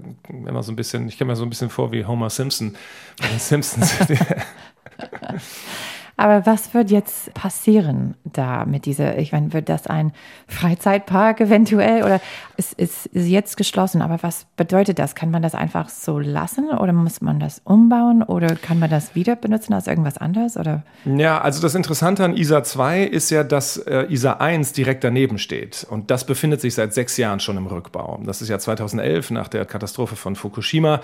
immer 0.46 0.62
so 0.62 0.72
ein 0.72 0.76
bisschen, 0.76 1.08
ich 1.08 1.18
kenne 1.18 1.32
mir 1.32 1.36
so 1.36 1.44
ein 1.44 1.50
bisschen 1.50 1.68
vor 1.68 1.92
wie 1.92 2.06
Homer 2.06 2.30
Simpson 2.30 2.74
bei 3.20 3.28
den 3.28 3.38
Simpsons. 3.38 3.94
Aber 6.18 6.46
was 6.46 6.74
wird 6.74 6.90
jetzt 6.90 7.32
passieren 7.32 8.14
da 8.24 8.64
mit 8.64 8.86
dieser, 8.86 9.18
ich 9.18 9.30
meine, 9.30 9.52
wird 9.52 9.68
das 9.68 9.86
ein 9.86 10.12
Freizeitpark 10.48 11.40
eventuell 11.40 12.02
oder 12.02 12.20
ist, 12.56 12.72
ist, 12.72 13.06
ist 13.06 13.28
jetzt 13.28 13.56
geschlossen? 13.56 14.02
Aber 14.02 14.20
was 14.22 14.46
bedeutet 14.56 14.98
das? 14.98 15.14
Kann 15.14 15.30
man 15.30 15.42
das 15.42 15.54
einfach 15.54 15.88
so 15.88 16.18
lassen 16.18 16.70
oder 16.70 16.92
muss 16.92 17.20
man 17.20 17.38
das 17.38 17.62
umbauen 17.62 18.24
oder 18.24 18.56
kann 18.56 18.80
man 18.80 18.90
das 18.90 19.14
wieder 19.14 19.36
benutzen 19.36 19.72
als 19.74 19.86
irgendwas 19.86 20.18
anderes? 20.18 20.56
Oder? 20.56 20.82
Ja, 21.04 21.40
also 21.40 21.62
das 21.62 21.76
Interessante 21.76 22.24
an 22.24 22.36
ISA 22.36 22.64
2 22.64 23.04
ist 23.04 23.30
ja, 23.30 23.44
dass 23.44 23.76
äh, 23.76 24.06
ISA 24.08 24.32
1 24.32 24.72
direkt 24.72 25.04
daneben 25.04 25.38
steht. 25.38 25.86
Und 25.88 26.10
das 26.10 26.26
befindet 26.26 26.60
sich 26.60 26.74
seit 26.74 26.94
sechs 26.94 27.16
Jahren 27.16 27.38
schon 27.38 27.56
im 27.56 27.68
Rückbau. 27.68 28.20
Das 28.24 28.42
ist 28.42 28.48
ja 28.48 28.58
2011 28.58 29.30
nach 29.30 29.46
der 29.46 29.64
Katastrophe 29.64 30.16
von 30.16 30.34
Fukushima 30.34 31.00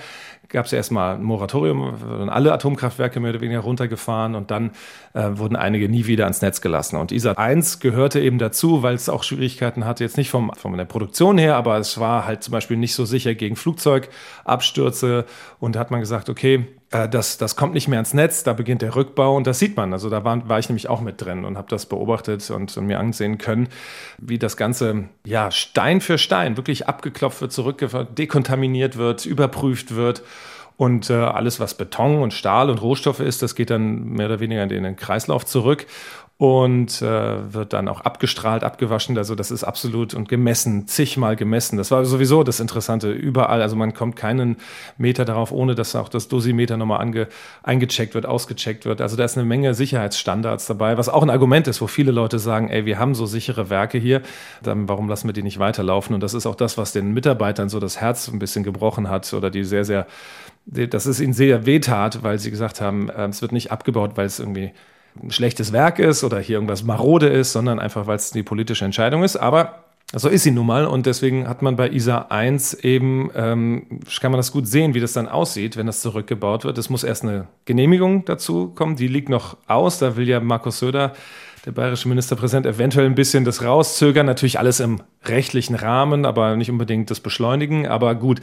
gab 0.48 0.66
es 0.66 0.72
ja 0.72 0.76
erstmal 0.76 1.16
ein 1.16 1.22
Moratorium, 1.22 2.28
alle 2.30 2.52
Atomkraftwerke 2.52 3.20
mehr 3.20 3.30
oder 3.30 3.40
weniger 3.40 3.60
runtergefahren 3.60 4.34
und 4.34 4.50
dann 4.50 4.70
äh, 5.14 5.38
wurden 5.38 5.56
einige 5.56 5.88
nie 5.88 6.06
wieder 6.06 6.24
ans 6.24 6.42
Netz 6.42 6.60
gelassen. 6.60 6.96
Und 6.96 7.12
ISA 7.12 7.32
1 7.32 7.80
gehörte 7.80 8.20
eben 8.20 8.38
dazu, 8.38 8.82
weil 8.82 8.94
es 8.94 9.08
auch 9.08 9.22
Schwierigkeiten 9.22 9.84
hatte, 9.84 10.04
jetzt 10.04 10.16
nicht 10.16 10.28
vom, 10.28 10.52
von 10.56 10.76
der 10.76 10.84
Produktion 10.84 11.38
her, 11.38 11.56
aber 11.56 11.78
es 11.78 11.98
war 11.98 12.26
halt 12.26 12.42
zum 12.42 12.52
Beispiel 12.52 12.76
nicht 12.76 12.94
so 12.94 13.04
sicher 13.04 13.34
gegen 13.34 13.56
Flugzeugabstürze 13.56 15.24
und 15.60 15.76
da 15.76 15.80
hat 15.80 15.90
man 15.90 16.00
gesagt, 16.00 16.28
okay, 16.28 16.66
äh, 16.90 17.08
das, 17.08 17.38
das 17.38 17.56
kommt 17.56 17.74
nicht 17.74 17.88
mehr 17.88 17.98
ans 17.98 18.12
Netz, 18.12 18.42
da 18.42 18.52
beginnt 18.52 18.82
der 18.82 18.96
Rückbau 18.96 19.36
und 19.36 19.46
das 19.46 19.58
sieht 19.60 19.76
man. 19.76 19.92
Also 19.92 20.10
da 20.10 20.24
war, 20.24 20.48
war 20.48 20.58
ich 20.58 20.68
nämlich 20.68 20.88
auch 20.88 21.00
mit 21.00 21.20
drin 21.20 21.44
und 21.44 21.56
habe 21.56 21.68
das 21.68 21.86
beobachtet 21.86 22.50
und, 22.50 22.76
und, 22.76 22.86
mir 22.86 22.98
ansehen 22.98 23.38
können, 23.38 23.68
wie 24.18 24.38
das 24.38 24.56
Ganze 24.56 25.08
ja 25.24 25.50
Stein 25.50 26.00
für 26.00 26.18
Stein 26.18 26.56
wirklich 26.56 26.88
abgeklopft 26.88 27.40
wird, 27.40 27.52
zurückgeführt, 27.52 28.18
dekontaminiert 28.18 28.96
wird, 28.96 29.26
überprüft 29.26 29.94
wird. 29.94 30.22
Und 30.76 31.08
äh, 31.08 31.14
alles, 31.14 31.60
was 31.60 31.74
Beton 31.74 32.20
und 32.20 32.32
Stahl 32.34 32.68
und 32.68 32.82
Rohstoffe 32.82 33.20
ist, 33.20 33.42
das 33.42 33.54
geht 33.54 33.70
dann 33.70 34.04
mehr 34.04 34.26
oder 34.26 34.40
weniger 34.40 34.62
in 34.62 34.68
den 34.68 34.96
Kreislauf 34.96 35.46
zurück 35.46 35.86
und 36.36 37.00
äh, 37.00 37.54
wird 37.54 37.72
dann 37.72 37.86
auch 37.86 38.00
abgestrahlt, 38.00 38.64
abgewaschen. 38.64 39.16
Also 39.16 39.36
das 39.36 39.52
ist 39.52 39.62
absolut 39.62 40.14
und 40.14 40.28
gemessen, 40.28 40.88
zigmal 40.88 41.36
gemessen. 41.36 41.76
Das 41.76 41.92
war 41.92 42.04
sowieso 42.04 42.42
das 42.42 42.58
Interessante 42.58 43.12
überall. 43.12 43.62
Also 43.62 43.76
man 43.76 43.94
kommt 43.94 44.16
keinen 44.16 44.56
Meter 44.98 45.24
darauf, 45.24 45.52
ohne 45.52 45.76
dass 45.76 45.94
auch 45.94 46.08
das 46.08 46.26
Dosimeter 46.26 46.76
nochmal 46.76 47.00
ange, 47.00 47.28
eingecheckt 47.62 48.14
wird, 48.14 48.26
ausgecheckt 48.26 48.84
wird. 48.84 49.00
Also 49.00 49.16
da 49.16 49.24
ist 49.24 49.38
eine 49.38 49.46
Menge 49.46 49.74
Sicherheitsstandards 49.74 50.66
dabei, 50.66 50.98
was 50.98 51.08
auch 51.08 51.22
ein 51.22 51.30
Argument 51.30 51.68
ist, 51.68 51.80
wo 51.80 51.86
viele 51.86 52.10
Leute 52.10 52.40
sagen, 52.40 52.68
ey, 52.68 52.84
wir 52.84 52.98
haben 52.98 53.14
so 53.14 53.26
sichere 53.26 53.70
Werke 53.70 53.98
hier, 53.98 54.20
dann 54.60 54.88
warum 54.88 55.08
lassen 55.08 55.28
wir 55.28 55.34
die 55.34 55.44
nicht 55.44 55.60
weiterlaufen? 55.60 56.14
Und 56.14 56.20
das 56.20 56.34
ist 56.34 56.46
auch 56.46 56.56
das, 56.56 56.76
was 56.76 56.90
den 56.90 57.12
Mitarbeitern 57.12 57.68
so 57.68 57.78
das 57.78 58.00
Herz 58.00 58.26
ein 58.26 58.40
bisschen 58.40 58.64
gebrochen 58.64 59.08
hat 59.08 59.32
oder 59.34 59.50
die 59.50 59.62
sehr, 59.62 59.84
sehr 59.84 60.06
dass 60.66 61.04
es 61.04 61.20
ihnen 61.20 61.34
sehr 61.34 61.66
wehtat, 61.66 62.22
weil 62.22 62.38
sie 62.38 62.50
gesagt 62.50 62.80
haben, 62.80 63.10
äh, 63.10 63.26
es 63.28 63.42
wird 63.42 63.52
nicht 63.52 63.70
abgebaut, 63.70 64.12
weil 64.14 64.24
es 64.24 64.40
irgendwie 64.40 64.72
ein 65.22 65.30
schlechtes 65.30 65.72
Werk 65.72 65.98
ist 65.98 66.24
oder 66.24 66.40
hier 66.40 66.56
irgendwas 66.56 66.84
marode 66.84 67.28
ist, 67.28 67.52
sondern 67.52 67.78
einfach, 67.78 68.06
weil 68.06 68.16
es 68.16 68.30
die 68.30 68.42
politische 68.42 68.84
Entscheidung 68.84 69.22
ist. 69.22 69.36
Aber 69.36 69.84
so 70.12 70.28
ist 70.28 70.42
sie 70.44 70.50
nun 70.50 70.66
mal 70.66 70.86
und 70.86 71.06
deswegen 71.06 71.48
hat 71.48 71.62
man 71.62 71.76
bei 71.76 71.88
ISA 71.88 72.26
1 72.28 72.74
eben, 72.74 73.30
ähm, 73.34 74.00
kann 74.20 74.30
man 74.30 74.38
das 74.38 74.52
gut 74.52 74.68
sehen, 74.68 74.94
wie 74.94 75.00
das 75.00 75.12
dann 75.12 75.28
aussieht, 75.28 75.76
wenn 75.76 75.86
das 75.86 76.02
zurückgebaut 76.02 76.64
wird. 76.64 76.78
Es 76.78 76.90
muss 76.90 77.04
erst 77.04 77.24
eine 77.24 77.48
Genehmigung 77.64 78.24
dazu 78.24 78.68
kommen, 78.68 78.96
die 78.96 79.08
liegt 79.08 79.28
noch 79.28 79.56
aus. 79.66 79.98
Da 79.98 80.16
will 80.16 80.28
ja 80.28 80.40
Markus 80.40 80.78
Söder 80.78 81.14
der 81.64 81.72
bayerische 81.72 82.08
Ministerpräsident 82.08 82.66
eventuell 82.66 83.06
ein 83.06 83.14
bisschen 83.14 83.44
das 83.44 83.62
rauszögern. 83.62 84.26
Natürlich 84.26 84.58
alles 84.58 84.80
im 84.80 85.00
rechtlichen 85.24 85.74
Rahmen, 85.74 86.26
aber 86.26 86.56
nicht 86.56 86.70
unbedingt 86.70 87.10
das 87.10 87.20
Beschleunigen. 87.20 87.86
Aber 87.86 88.14
gut, 88.14 88.40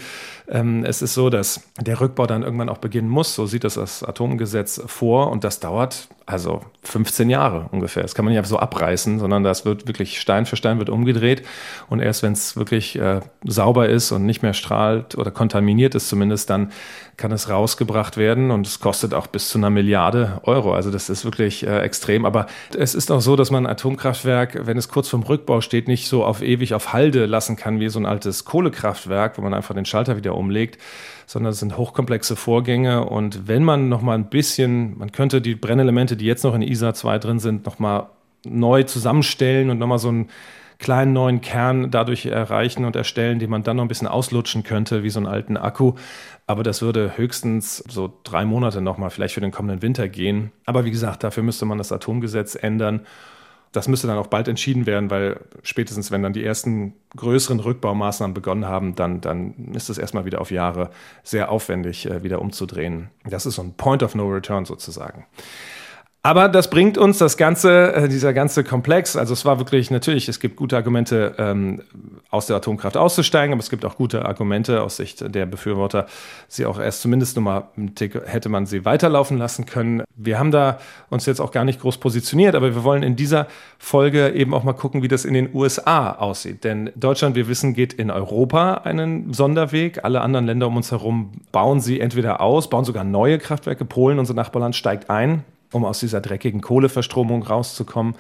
ähm, 0.50 0.84
es 0.84 1.02
ist 1.02 1.14
so, 1.14 1.30
dass 1.30 1.62
der 1.80 2.02
Rückbau 2.02 2.26
dann 2.26 2.42
irgendwann 2.42 2.70
auch 2.70 2.80
beginnen 2.80 3.10
muss. 3.10 3.36
So 3.36 3.46
sieht 3.46 3.64
das 3.64 3.76
das 3.76 4.04
Atomgesetz 4.04 4.82
vor. 4.88 5.30
Und 5.30 5.44
das 5.44 5.60
dauert 5.60 6.10
also 6.26 6.62
15 6.84 7.30
Jahre 7.30 7.68
ungefähr. 7.72 8.04
Das 8.04 8.16
kann 8.16 8.26
man 8.26 8.32
nicht 8.32 8.40
einfach 8.40 8.50
so 8.50 8.60
abreißen, 8.60 9.20
sondern 9.20 9.44
das 9.44 9.66
wird 9.66 9.88
wirklich 9.88 10.20
Stein 10.20 10.46
für 10.46 10.56
Stein 10.56 10.80
wird 10.80 10.90
umgedreht. 10.90 11.44
Und 11.90 12.00
erst 12.00 12.24
wenn 12.24 12.34
es 12.34 12.56
wirklich 12.56 12.98
äh, 12.98 13.22
sauber 13.44 13.90
ist 13.90 14.12
und 14.12 14.26
nicht 14.26 14.42
mehr 14.42 14.54
strahlt 14.54 15.16
oder 15.18 15.32
kontaminiert 15.32 15.96
ist 15.96 16.10
zumindest, 16.10 16.50
dann 16.50 16.72
kann 17.18 17.32
es 17.32 17.50
rausgebracht 17.50 18.18
werden. 18.18 18.52
Und 18.52 18.66
es 18.66 18.80
kostet 18.80 19.14
auch 19.14 19.28
bis 19.28 19.50
zu 19.50 19.58
einer 19.58 19.70
Milliarde 19.70 20.42
Euro. 20.44 20.74
Also 20.74 20.92
das 20.92 21.10
ist 21.10 21.26
wirklich 21.26 21.66
äh, 21.66 21.80
extrem. 21.80 22.26
Aber 22.26 22.48
es 22.76 22.96
ist 22.96 23.12
auch 23.12 23.22
so, 23.22 23.36
dass 23.36 23.52
man 23.52 23.66
ein 23.66 23.72
Atomkraftwerk, 23.72 24.66
wenn 24.66 24.78
es 24.78 24.90
kurz 24.90 25.10
vorm 25.10 25.24
Rückbau 25.24 25.62
steht, 25.62 25.88
nicht 25.88 26.08
so 26.08 26.24
auf 26.24 26.42
ewig 26.42 26.74
auf 26.74 26.94
Halde 26.94 27.26
lassen 27.26 27.56
kann 27.56 27.80
wie 27.80 27.90
so 27.90 28.00
ein 28.00 28.06
altes 28.06 28.46
Kohlekraftwerk, 28.46 29.38
wo 29.38 29.42
man 29.42 29.54
einfach 29.54 29.76
den 29.76 29.86
Schalter 29.86 30.18
wieder 30.18 30.36
umlegt, 30.36 30.80
sondern 31.32 31.54
es 31.54 31.60
sind 31.60 31.78
hochkomplexe 31.78 32.36
Vorgänge. 32.36 33.06
Und 33.06 33.48
wenn 33.48 33.64
man 33.64 33.88
noch 33.88 34.02
mal 34.02 34.16
ein 34.16 34.30
bisschen, 34.30 34.98
man 34.98 35.14
könnte 35.14 35.42
die 35.42 35.56
Brennelemente, 35.56 36.18
die 36.18 36.26
jetzt 36.26 36.44
noch 36.44 36.54
in 36.54 36.62
ISA 36.62 36.94
2 36.94 37.20
drin 37.20 37.40
sind, 37.40 37.66
noch 37.66 37.80
mal 37.80 38.10
neu 38.44 38.84
zusammenstellen 38.84 39.70
und 39.70 39.80
noch 39.80 39.88
mal 39.88 39.98
so 39.98 40.12
ein 40.12 40.30
kleinen 40.78 41.14
neuen 41.14 41.40
Kern 41.40 41.90
dadurch 41.90 42.26
erreichen 42.26 42.84
und 42.84 42.98
erstellen, 42.98 43.40
den 43.40 43.50
man 43.50 43.64
dann 43.64 43.78
noch 43.78 43.86
ein 43.86 43.88
bisschen 43.88 44.10
auslutschen 44.10 44.64
könnte, 44.64 45.04
wie 45.04 45.10
so 45.10 45.20
einen 45.20 45.28
alten 45.28 45.56
Akku. 45.56 45.94
Aber 46.48 46.64
das 46.64 46.82
würde 46.82 47.16
höchstens 47.16 47.78
so 47.88 48.12
drei 48.24 48.44
Monate 48.44 48.82
nochmal 48.82 49.10
vielleicht 49.10 49.36
für 49.36 49.42
den 49.42 49.52
kommenden 49.52 49.82
Winter 49.82 50.10
gehen. 50.10 50.52
Aber 50.66 50.84
wie 50.84 50.92
gesagt, 50.92 51.24
dafür 51.24 51.44
müsste 51.44 51.66
man 51.66 51.78
das 51.78 51.94
Atomgesetz 51.94 52.56
ändern. 52.56 53.06
Das 53.72 53.88
müsste 53.88 54.08
dann 54.08 54.18
auch 54.18 54.28
bald 54.28 54.48
entschieden 54.48 54.86
werden, 54.86 55.10
weil 55.10 55.40
spätestens, 55.64 56.12
wenn 56.12 56.24
dann 56.24 56.34
die 56.34 56.44
ersten 56.44 56.94
größeren 57.16 57.60
Rückbaumaßnahmen 57.60 58.34
begonnen 58.34 58.66
haben, 58.66 58.96
dann, 58.96 59.22
dann 59.22 59.74
ist 59.74 59.90
es 59.90 59.98
erstmal 59.98 60.26
wieder 60.26 60.42
auf 60.42 60.52
Jahre 60.52 60.90
sehr 61.24 61.52
aufwendig, 61.52 62.06
äh, 62.06 62.24
wieder 62.24 62.42
umzudrehen. 62.42 63.10
Das 63.24 63.46
ist 63.46 63.56
so 63.56 63.62
ein 63.62 63.74
Point 63.74 64.04
of 64.04 64.16
No 64.16 64.28
Return 64.28 64.66
sozusagen. 64.66 65.26
Aber 66.24 66.50
das 66.50 66.70
bringt 66.70 67.00
uns 67.00 67.18
das 67.18 67.36
ganze, 67.36 67.94
äh, 67.94 68.08
dieser 68.08 68.32
ganze 68.32 68.64
Komplex. 68.64 69.16
Also 69.16 69.34
es 69.34 69.44
war 69.44 69.58
wirklich 69.58 69.90
natürlich, 69.90 70.30
es 70.30 70.40
gibt 70.40 70.56
gute 70.56 70.78
Argumente, 70.78 71.34
ähm, 71.40 71.82
aus 72.30 72.46
der 72.46 72.58
Atomkraft 72.58 72.96
auszusteigen, 72.96 73.54
aber 73.54 73.60
es 73.60 73.72
gibt 73.72 73.84
auch 73.86 73.96
gute 73.96 74.24
Argumente 74.26 74.84
aus 74.84 74.98
Sicht 74.98 75.34
der 75.34 75.48
Befürworter, 75.48 76.06
sie 76.48 76.68
auch 76.68 76.80
erst 76.80 77.02
zumindest 77.02 77.36
nochmal 77.36 77.64
hätte 78.26 78.50
man 78.50 78.68
sie 78.68 78.86
weiterlaufen 78.86 79.38
lassen 79.38 79.66
können. 79.66 80.04
Wir 80.16 80.38
haben 80.38 80.52
da 80.52 80.78
uns 81.10 81.26
jetzt 81.26 81.42
auch 81.42 81.52
gar 81.52 81.66
nicht 81.66 81.82
groß 81.82 81.98
positioniert, 81.98 82.54
aber 82.54 82.76
wir 82.76 82.84
wollen 82.84 83.02
in 83.02 83.16
dieser 83.16 83.48
Folge 83.80 84.30
eben 84.30 84.54
auch 84.54 84.64
mal 84.64 84.74
gucken, 84.74 85.02
wie 85.02 85.08
das 85.08 85.26
in 85.26 85.34
den 85.34 85.50
USA 85.56 86.12
aussieht. 86.12 86.64
Denn 86.64 86.92
Deutschland, 86.96 87.36
wir 87.36 87.48
wissen, 87.48 87.74
geht 87.74 87.94
in 87.94 88.12
Europa 88.12 88.76
einen 88.84 89.34
Sonderweg. 89.34 90.06
Alle 90.06 90.22
anderen 90.22 90.46
Länder 90.46 90.68
um 90.68 90.78
uns 90.78 90.92
herum 90.92 91.32
bauen 91.52 91.82
sie 91.82 92.00
entweder 92.00 92.42
aus, 92.42 92.70
bauen 92.70 92.86
sogar 92.86 93.04
neue 93.04 93.40
Kraftwerke. 93.40 93.86
Polen, 93.86 94.20
unser 94.20 94.36
Nachbarland, 94.36 94.76
steigt 94.76 95.10
ein 95.10 95.44
um 95.72 95.86
aus 95.86 96.00
dieser 96.00 96.22
dreckigen 96.22 96.62
Kohleverstromung 96.62 97.44
rauszukommen. 97.44 98.16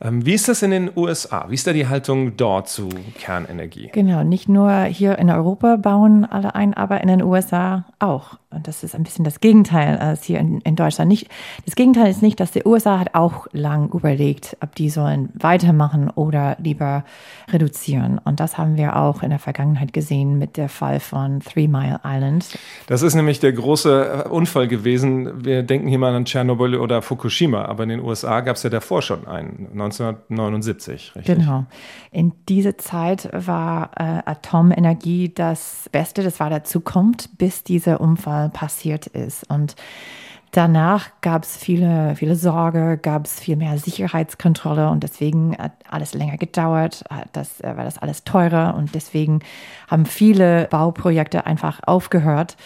Ähm, 0.00 0.24
wie 0.24 0.34
ist 0.34 0.48
das 0.48 0.62
in 0.62 0.70
den 0.70 0.90
USA? 0.96 1.46
Wie 1.48 1.54
ist 1.54 1.66
da 1.66 1.72
die 1.72 1.88
Haltung 1.88 2.36
dort 2.36 2.68
zu 2.68 2.88
Kernenergie? 3.18 3.90
Genau, 3.92 4.22
nicht 4.22 4.48
nur 4.48 4.84
hier 4.84 5.18
in 5.18 5.30
Europa 5.30 5.76
bauen 5.76 6.24
alle 6.24 6.54
ein, 6.54 6.74
aber 6.74 7.00
in 7.00 7.08
den 7.08 7.22
USA 7.22 7.84
auch. 7.98 8.38
Und 8.50 8.66
das 8.66 8.82
ist 8.82 8.94
ein 8.94 9.02
bisschen 9.02 9.26
das 9.26 9.40
Gegenteil 9.40 9.98
als 9.98 10.24
hier 10.24 10.38
in, 10.38 10.62
in 10.62 10.74
Deutschland. 10.74 11.10
Nicht, 11.10 11.28
das 11.66 11.74
Gegenteil 11.74 12.10
ist 12.10 12.22
nicht, 12.22 12.40
dass 12.40 12.50
die 12.50 12.64
USA 12.64 12.98
hat 12.98 13.14
auch 13.14 13.46
lang 13.52 13.92
überlegt, 13.92 14.56
ob 14.62 14.74
die 14.74 14.88
sollen 14.88 15.28
weitermachen 15.34 16.08
oder 16.08 16.56
lieber 16.58 17.04
reduzieren. 17.52 18.18
Und 18.24 18.40
das 18.40 18.56
haben 18.56 18.78
wir 18.78 18.96
auch 18.96 19.22
in 19.22 19.28
der 19.28 19.38
Vergangenheit 19.38 19.92
gesehen 19.92 20.38
mit 20.38 20.56
der 20.56 20.70
Fall 20.70 20.98
von 20.98 21.40
Three 21.40 21.68
Mile 21.68 22.00
Island. 22.04 22.58
Das 22.86 23.02
ist 23.02 23.14
nämlich 23.14 23.38
der 23.38 23.52
große 23.52 24.24
äh, 24.24 24.28
Unfall 24.28 24.66
gewesen. 24.66 25.44
Wir 25.44 25.62
denken 25.62 25.88
hier 25.88 25.98
mal 25.98 26.14
an 26.14 26.24
Tschernobyl 26.24 26.76
oder 26.76 27.02
Fukushima, 27.02 27.66
aber 27.66 27.82
in 27.82 27.90
den 27.90 28.00
USA 28.00 28.40
gab 28.40 28.56
es 28.56 28.62
ja 28.62 28.70
davor 28.70 29.02
schon 29.02 29.26
einen, 29.26 29.68
1979, 29.92 31.12
richtig? 31.16 31.38
Genau. 31.38 31.66
In 32.10 32.32
dieser 32.48 32.78
Zeit 32.78 33.28
war 33.32 33.90
äh, 33.96 34.22
Atomenergie 34.24 35.32
das 35.32 35.88
Beste, 35.92 36.22
das 36.22 36.40
war 36.40 36.50
der 36.50 36.64
Zukunft, 36.64 37.38
bis 37.38 37.64
dieser 37.64 38.00
Unfall 38.00 38.50
passiert 38.50 39.06
ist. 39.06 39.48
Und 39.50 39.76
danach 40.52 41.10
gab 41.20 41.44
es 41.44 41.56
viele, 41.56 42.14
viele 42.16 42.36
Sorge, 42.36 42.98
gab 42.98 43.26
es 43.26 43.40
viel 43.40 43.56
mehr 43.56 43.78
Sicherheitskontrolle 43.78 44.90
und 44.90 45.02
deswegen 45.02 45.56
hat 45.56 45.72
alles 45.88 46.14
länger 46.14 46.36
gedauert, 46.36 47.04
das, 47.32 47.62
war 47.62 47.84
das 47.84 47.98
alles 47.98 48.24
teurer 48.24 48.74
und 48.76 48.94
deswegen 48.94 49.40
haben 49.88 50.06
viele 50.06 50.66
Bauprojekte 50.70 51.46
einfach 51.46 51.80
aufgehört. 51.86 52.56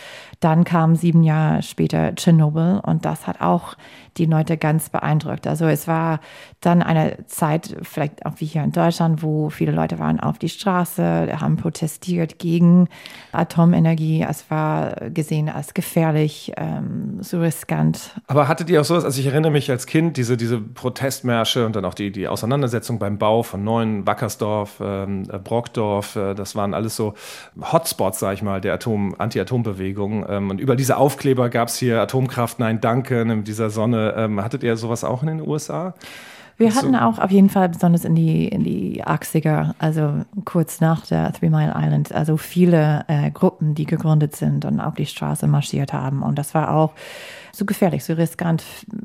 Dann 0.42 0.64
kam 0.64 0.96
sieben 0.96 1.22
Jahre 1.22 1.62
später 1.62 2.16
Tschernobyl 2.16 2.80
und 2.84 3.04
das 3.04 3.28
hat 3.28 3.40
auch 3.40 3.76
die 4.16 4.26
Leute 4.26 4.56
ganz 4.56 4.90
beeindruckt. 4.90 5.46
Also 5.46 5.66
es 5.66 5.88
war 5.88 6.20
dann 6.61 6.82
eine 6.82 7.25
Zeit, 7.26 7.76
vielleicht 7.82 8.26
auch 8.26 8.34
wie 8.38 8.44
hier 8.44 8.62
in 8.62 8.72
Deutschland, 8.72 9.22
wo 9.22 9.50
viele 9.50 9.72
Leute 9.72 9.99
waren 9.99 10.20
auf 10.20 10.38
die 10.38 10.49
Straße, 10.49 11.28
haben 11.40 11.56
protestiert 11.56 12.38
gegen 12.38 12.88
Atomenergie. 13.32 14.26
Es 14.28 14.50
war 14.50 14.96
gesehen 15.11 15.49
als 15.49 15.75
gefährlich, 15.75 16.52
ähm, 16.56 17.18
so 17.20 17.40
riskant. 17.40 18.14
Aber 18.26 18.49
hattet 18.49 18.68
ihr 18.68 18.80
auch 18.80 18.84
sowas? 18.84 19.04
Also 19.04 19.20
ich 19.20 19.26
erinnere 19.26 19.52
mich 19.52 19.70
als 19.70 19.87
Kind, 19.87 20.16
diese, 20.16 20.37
diese 20.37 20.58
Protestmärsche 20.61 21.64
und 21.64 21.76
dann 21.76 21.84
auch 21.84 21.94
die, 21.94 22.11
die 22.11 22.28
Auseinandersetzung 22.28 22.99
beim 22.99 23.18
Bau 23.18 23.42
von 23.42 23.64
neuen 23.64 24.06
Wackersdorf, 24.06 24.82
ähm, 24.84 25.22
Brockdorf, 25.44 26.16
äh, 26.16 26.34
das 26.34 26.54
waren 26.54 26.75
alles 26.75 26.96
so 26.96 27.14
Hotspots, 27.61 28.18
sag 28.18 28.34
ich 28.34 28.42
mal, 28.42 28.61
der 28.61 28.75
Atom, 28.75 29.14
Anti-Atom-Bewegung. 29.16 30.26
Ähm, 30.33 30.51
und 30.51 30.61
über 30.61 30.77
diese 30.77 30.97
Aufkleber 30.97 31.49
gab 31.49 31.69
es 31.69 31.77
hier 31.77 32.01
Atomkraft, 32.01 32.59
nein, 32.59 32.81
danke, 32.81 33.25
ne, 33.25 33.37
mit 33.37 33.49
dieser 33.49 33.71
Sonne. 33.71 34.15
Ähm, 34.17 34.43
hattet 34.43 34.62
ihr 34.62 34.77
sowas 34.77 35.05
auch 35.05 35.23
in 35.23 35.29
den 35.29 35.47
USA? 35.47 35.95
Wir 36.59 36.75
hatten 36.75 36.95
auch 36.95 37.19
auf 37.19 37.31
jeden 37.31 37.49
Fall, 37.49 37.69
besonders 37.71 38.05
in 38.05 38.15
die, 38.15 38.47
in 38.47 38.62
die 38.62 39.05
80er, 39.05 39.75
also 39.79 40.25
kurz 40.45 40.81
nach 40.81 41.07
der 41.07 41.33
Three 41.33 41.49
Mile 41.49 41.75
Island, 41.75 42.12
also 42.12 42.37
viele 42.37 43.05
äh, 43.09 43.31
Gruppen, 43.31 43.75
die 43.75 43.87
gegründet 43.87 44.37
sind 44.37 44.65
und 44.65 44.79
auf 44.79 44.95
die 44.95 45.07
Straße 45.07 45.47
marschiert 45.47 45.93
haben. 45.93 46.23
Und 46.23 46.39
das 46.39 46.55
war 46.55 46.73
auch 46.75 46.93
so 47.53 47.65
gefährlich, 47.65 48.05
so 48.05 48.12
riskant 48.12 48.62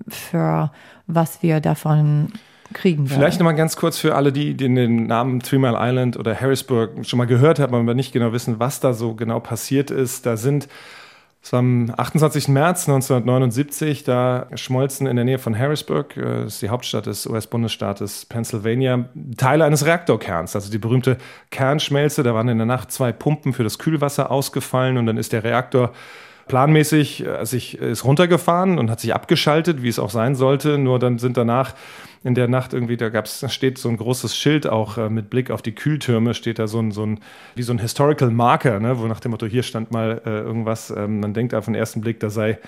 für 0.08 0.72
was 1.08 1.42
wir 1.42 1.60
davon 1.60 2.34
kriegen 2.74 3.10
werden. 3.10 3.20
Vielleicht 3.20 3.40
nochmal 3.40 3.56
ganz 3.56 3.76
kurz 3.76 3.98
für 3.98 4.16
alle, 4.16 4.32
die, 4.32 4.54
die 4.54 4.74
den 4.74 5.08
Namen 5.08 5.40
Three 5.40 5.58
Mile 5.58 5.78
Island 5.80 6.18
oder 6.18 6.40
Harrisburg 6.40 7.06
schon 7.06 7.18
mal 7.18 7.26
gehört 7.26 7.60
haben, 7.60 7.74
aber 7.74 7.94
nicht 7.94 8.12
genau 8.12 8.34
wissen, 8.34 8.60
was 8.60 8.80
da 8.80 8.94
so 8.94 9.16
genau 9.16 9.40
passiert 9.40 9.90
ist. 9.90 10.26
Da 10.26 10.38
sind 10.38 10.68
es 11.48 11.54
war 11.54 11.60
am 11.60 11.94
28. 11.96 12.50
März 12.50 12.90
1979, 12.90 14.04
da 14.04 14.48
schmolzen 14.56 15.08
in 15.08 15.16
der 15.16 15.24
Nähe 15.24 15.40
von 15.40 15.58
Harrisburg, 15.58 16.14
das 16.16 16.26
äh, 16.26 16.46
ist 16.46 16.62
die 16.62 16.68
Hauptstadt 16.68 17.06
des 17.06 17.26
US-Bundesstaates 17.26 18.26
Pennsylvania, 18.26 19.06
Teile 19.38 19.64
eines 19.64 19.86
Reaktorkerns, 19.86 20.58
also 20.58 20.70
die 20.70 20.78
berühmte 20.78 21.18
Kernschmelze. 21.50 22.22
Da 22.24 22.34
waren 22.34 22.50
in 22.50 22.58
der 22.58 22.68
Nacht 22.68 22.92
zwei 22.92 23.14
Pumpen 23.14 23.54
für 23.54 23.64
das 23.64 23.80
Kühlwasser 23.80 24.30
ausgefallen 24.30 24.98
und 24.98 25.06
dann 25.06 25.16
ist 25.16 25.32
der 25.32 25.46
Reaktor 25.46 25.94
planmäßig 26.48 27.26
äh, 27.26 27.46
sich, 27.46 27.78
ist 27.78 28.04
runtergefahren 28.06 28.80
und 28.80 28.90
hat 28.90 29.00
sich 29.00 29.14
abgeschaltet, 29.14 29.84
wie 29.84 29.90
es 29.90 30.00
auch 30.00 30.10
sein 30.10 30.36
sollte. 30.36 30.78
Nur 30.78 31.00
dann 31.00 31.20
sind 31.20 31.38
danach 31.38 31.74
in 32.24 32.36
der 32.36 32.48
Nacht 32.48 32.74
irgendwie, 32.74 32.98
da 32.98 33.10
gab's, 33.10 33.46
steht 33.54 33.78
so 33.78 33.90
ein 33.90 33.98
großes 33.98 34.36
Schild 34.36 34.68
auch 34.68 34.98
äh, 34.98 35.10
mit 35.10 35.30
Blick 35.30 35.52
auf 35.52 35.62
die 35.62 35.74
Kühltürme, 35.74 36.34
steht 36.34 36.60
da 36.60 36.68
so 36.68 36.80
ein, 36.80 36.92
so 36.92 37.06
ein 37.06 37.20
wie 37.56 37.64
so 37.64 37.74
ein 37.74 37.80
Historical 37.80 38.32
Marker, 38.32 38.80
ne, 38.80 39.00
wo 39.00 39.06
nach 39.06 39.20
dem 39.20 39.32
Motto, 39.32 39.46
hier 39.46 39.64
stand 39.64 39.92
mal 39.92 40.22
äh, 40.26 40.30
irgendwas, 40.30 40.92
ähm, 40.92 41.20
man 41.20 41.34
denkt 41.34 41.54
auf 41.54 41.66
den 41.66 41.76
ersten 41.76 42.02
Blick, 42.02 42.20
da 42.20 42.30
sei 42.30 42.60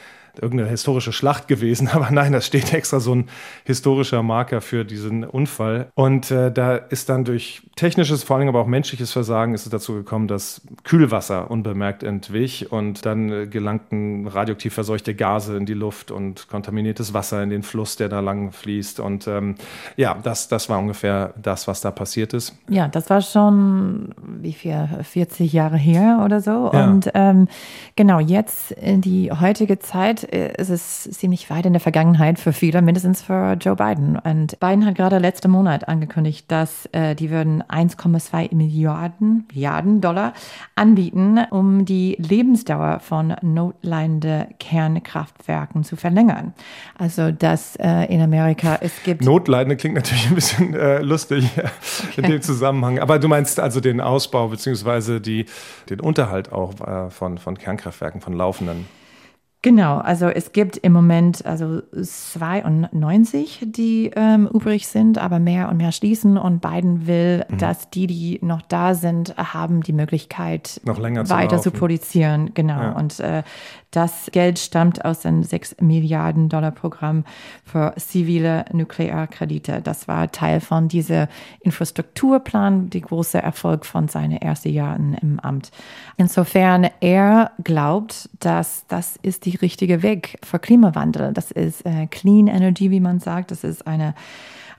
irgendeine 0.41 0.69
historische 0.69 1.11
Schlacht 1.11 1.47
gewesen, 1.47 1.87
aber 1.93 2.09
nein, 2.11 2.31
da 2.31 2.41
steht 2.41 2.73
extra 2.73 2.99
so 2.99 3.15
ein 3.15 3.29
historischer 3.65 4.23
Marker 4.23 4.61
für 4.61 4.85
diesen 4.85 5.23
Unfall. 5.23 5.87
Und 5.95 6.31
äh, 6.31 6.51
da 6.51 6.75
ist 6.75 7.09
dann 7.09 7.25
durch 7.25 7.61
technisches, 7.75 8.23
vor 8.23 8.37
allem 8.37 8.47
aber 8.47 8.61
auch 8.61 8.67
menschliches 8.67 9.11
Versagen 9.11 9.53
ist 9.53 9.65
es 9.65 9.71
dazu 9.71 9.93
gekommen, 9.93 10.27
dass 10.27 10.61
Kühlwasser 10.83 11.49
unbemerkt 11.49 12.03
entwich 12.03 12.71
und 12.71 13.05
dann 13.05 13.31
äh, 13.31 13.47
gelangten 13.47 14.27
radioaktiv 14.27 14.73
verseuchte 14.73 15.15
Gase 15.15 15.57
in 15.57 15.65
die 15.65 15.73
Luft 15.73 16.11
und 16.11 16.47
kontaminiertes 16.47 17.13
Wasser 17.13 17.41
in 17.43 17.49
den 17.49 17.63
Fluss, 17.63 17.95
der 17.95 18.09
da 18.09 18.19
lang 18.19 18.51
fließt. 18.51 18.99
Und 18.99 19.27
ähm, 19.27 19.55
ja, 19.97 20.17
das, 20.21 20.47
das 20.47 20.69
war 20.69 20.79
ungefähr 20.79 21.33
das, 21.41 21.67
was 21.67 21.81
da 21.81 21.91
passiert 21.91 22.33
ist. 22.33 22.57
Ja, 22.67 22.87
das 22.87 23.09
war 23.09 23.21
schon, 23.21 24.13
wie 24.41 24.53
viel, 24.53 24.87
40 25.03 25.51
Jahre 25.53 25.77
her 25.77 26.21
oder 26.23 26.41
so. 26.41 26.69
Ja. 26.73 26.85
Und 26.85 27.09
ähm, 27.13 27.47
genau, 27.95 28.19
jetzt 28.19 28.71
in 28.71 29.01
die 29.01 29.31
heutige 29.31 29.79
Zeit 29.79 30.23
äh, 30.23 30.28
ist 30.29 30.69
es 30.69 31.03
ziemlich 31.17 31.49
weit 31.49 31.65
in 31.65 31.73
der 31.73 31.79
Vergangenheit 31.79 32.39
für 32.39 32.53
viele, 32.53 32.81
mindestens 32.81 33.21
für 33.21 33.53
Joe 33.53 33.75
Biden. 33.75 34.17
Und 34.17 34.59
Biden 34.59 34.85
hat 34.85 34.95
gerade 34.95 35.17
letzten 35.17 35.49
Monat 35.49 35.87
angekündigt, 35.87 36.45
dass 36.49 36.87
äh, 36.91 37.15
die 37.15 37.31
würden 37.31 37.63
1,2 37.63 38.53
Milliarden, 38.53 39.45
Milliarden 39.51 40.01
Dollar 40.01 40.33
anbieten, 40.75 41.39
um 41.49 41.85
die 41.85 42.15
Lebensdauer 42.19 42.99
von 42.99 43.35
notleidenden 43.41 44.47
Kernkraftwerken 44.59 45.83
zu 45.83 45.95
verlängern. 45.95 46.53
Also 46.97 47.31
dass 47.31 47.75
äh, 47.77 48.05
in 48.13 48.21
Amerika 48.21 48.77
es 48.81 49.03
gibt. 49.03 49.23
Notleidende 49.23 49.77
klingt 49.77 49.95
natürlich 49.95 50.27
ein 50.27 50.35
bisschen 50.35 50.73
äh, 50.75 50.99
lustig 50.99 51.49
okay. 51.57 52.21
in 52.21 52.23
dem 52.23 52.41
Zusammenhang. 52.41 52.99
Aber 52.99 53.19
du 53.19 53.27
meinst 53.27 53.59
also 53.59 53.79
den 53.79 54.01
Ausbau 54.01 54.47
beziehungsweise 54.47 55.21
die, 55.21 55.45
den 55.89 55.99
Unterhalt 55.99 56.51
auch 56.51 56.73
äh, 56.81 57.09
von, 57.09 57.37
von 57.37 57.57
Kernkraftwerken, 57.57 58.21
von 58.21 58.33
laufenden. 58.33 58.85
Genau, 59.61 59.97
also 59.97 60.27
es 60.27 60.53
gibt 60.53 60.77
im 60.77 60.93
Moment 60.93 61.45
also 61.45 61.81
92, 61.91 63.65
die 63.65 64.09
ähm, 64.15 64.47
übrig 64.47 64.87
sind, 64.87 65.17
aber 65.17 65.39
mehr 65.39 65.67
und 65.67 65.75
mehr 65.75 65.91
schließen 65.91 66.37
und 66.37 66.61
Biden 66.61 67.07
will, 67.07 67.43
mhm. 67.49 67.57
dass 67.57 67.89
die, 67.89 68.07
die 68.07 68.39
noch 68.41 68.61
da 68.61 68.95
sind, 68.95 69.35
haben 69.35 69.81
die 69.81 69.91
Möglichkeit, 69.91 70.79
noch 70.85 70.97
länger 70.97 71.29
weiter 71.29 71.57
zu, 71.57 71.71
zu 71.71 71.71
produzieren. 71.71 72.51
Genau. 72.53 72.81
Ja. 72.81 72.91
Und 72.93 73.19
äh, 73.19 73.43
das 73.91 74.29
Geld 74.31 74.59
stammt 74.59 75.03
aus 75.03 75.21
dem 75.21 75.41
6 75.43 75.77
Milliarden 75.81 76.47
Dollar 76.47 76.71
Programm 76.71 77.25
für 77.65 77.93
zivile 77.97 78.65
Nuklearkredite. 78.71 79.81
Das 79.81 80.07
war 80.07 80.31
Teil 80.31 80.61
von 80.61 80.87
diesem 80.87 81.27
Infrastrukturplan, 81.61 82.91
der 82.91 83.01
große 83.01 83.41
Erfolg 83.41 83.85
von 83.85 84.07
seinen 84.07 84.37
ersten 84.37 84.69
Jahren 84.69 85.15
im 85.15 85.39
Amt. 85.39 85.71
Insofern 86.17 86.87
er 86.99 87.51
glaubt, 87.63 88.29
dass 88.39 88.85
das 88.87 89.15
ist 89.23 89.45
die 89.45 89.48
richtige 89.55 90.03
Weg 90.03 90.39
für 90.43 90.59
Klimawandel. 90.59 91.33
Das 91.33 91.51
ist 91.51 91.85
äh, 91.85 92.07
Clean 92.07 92.47
Energy, 92.47 92.91
wie 92.91 92.99
man 92.99 93.19
sagt. 93.19 93.51
Das 93.51 93.63
ist 93.63 93.85
eine 93.87 94.13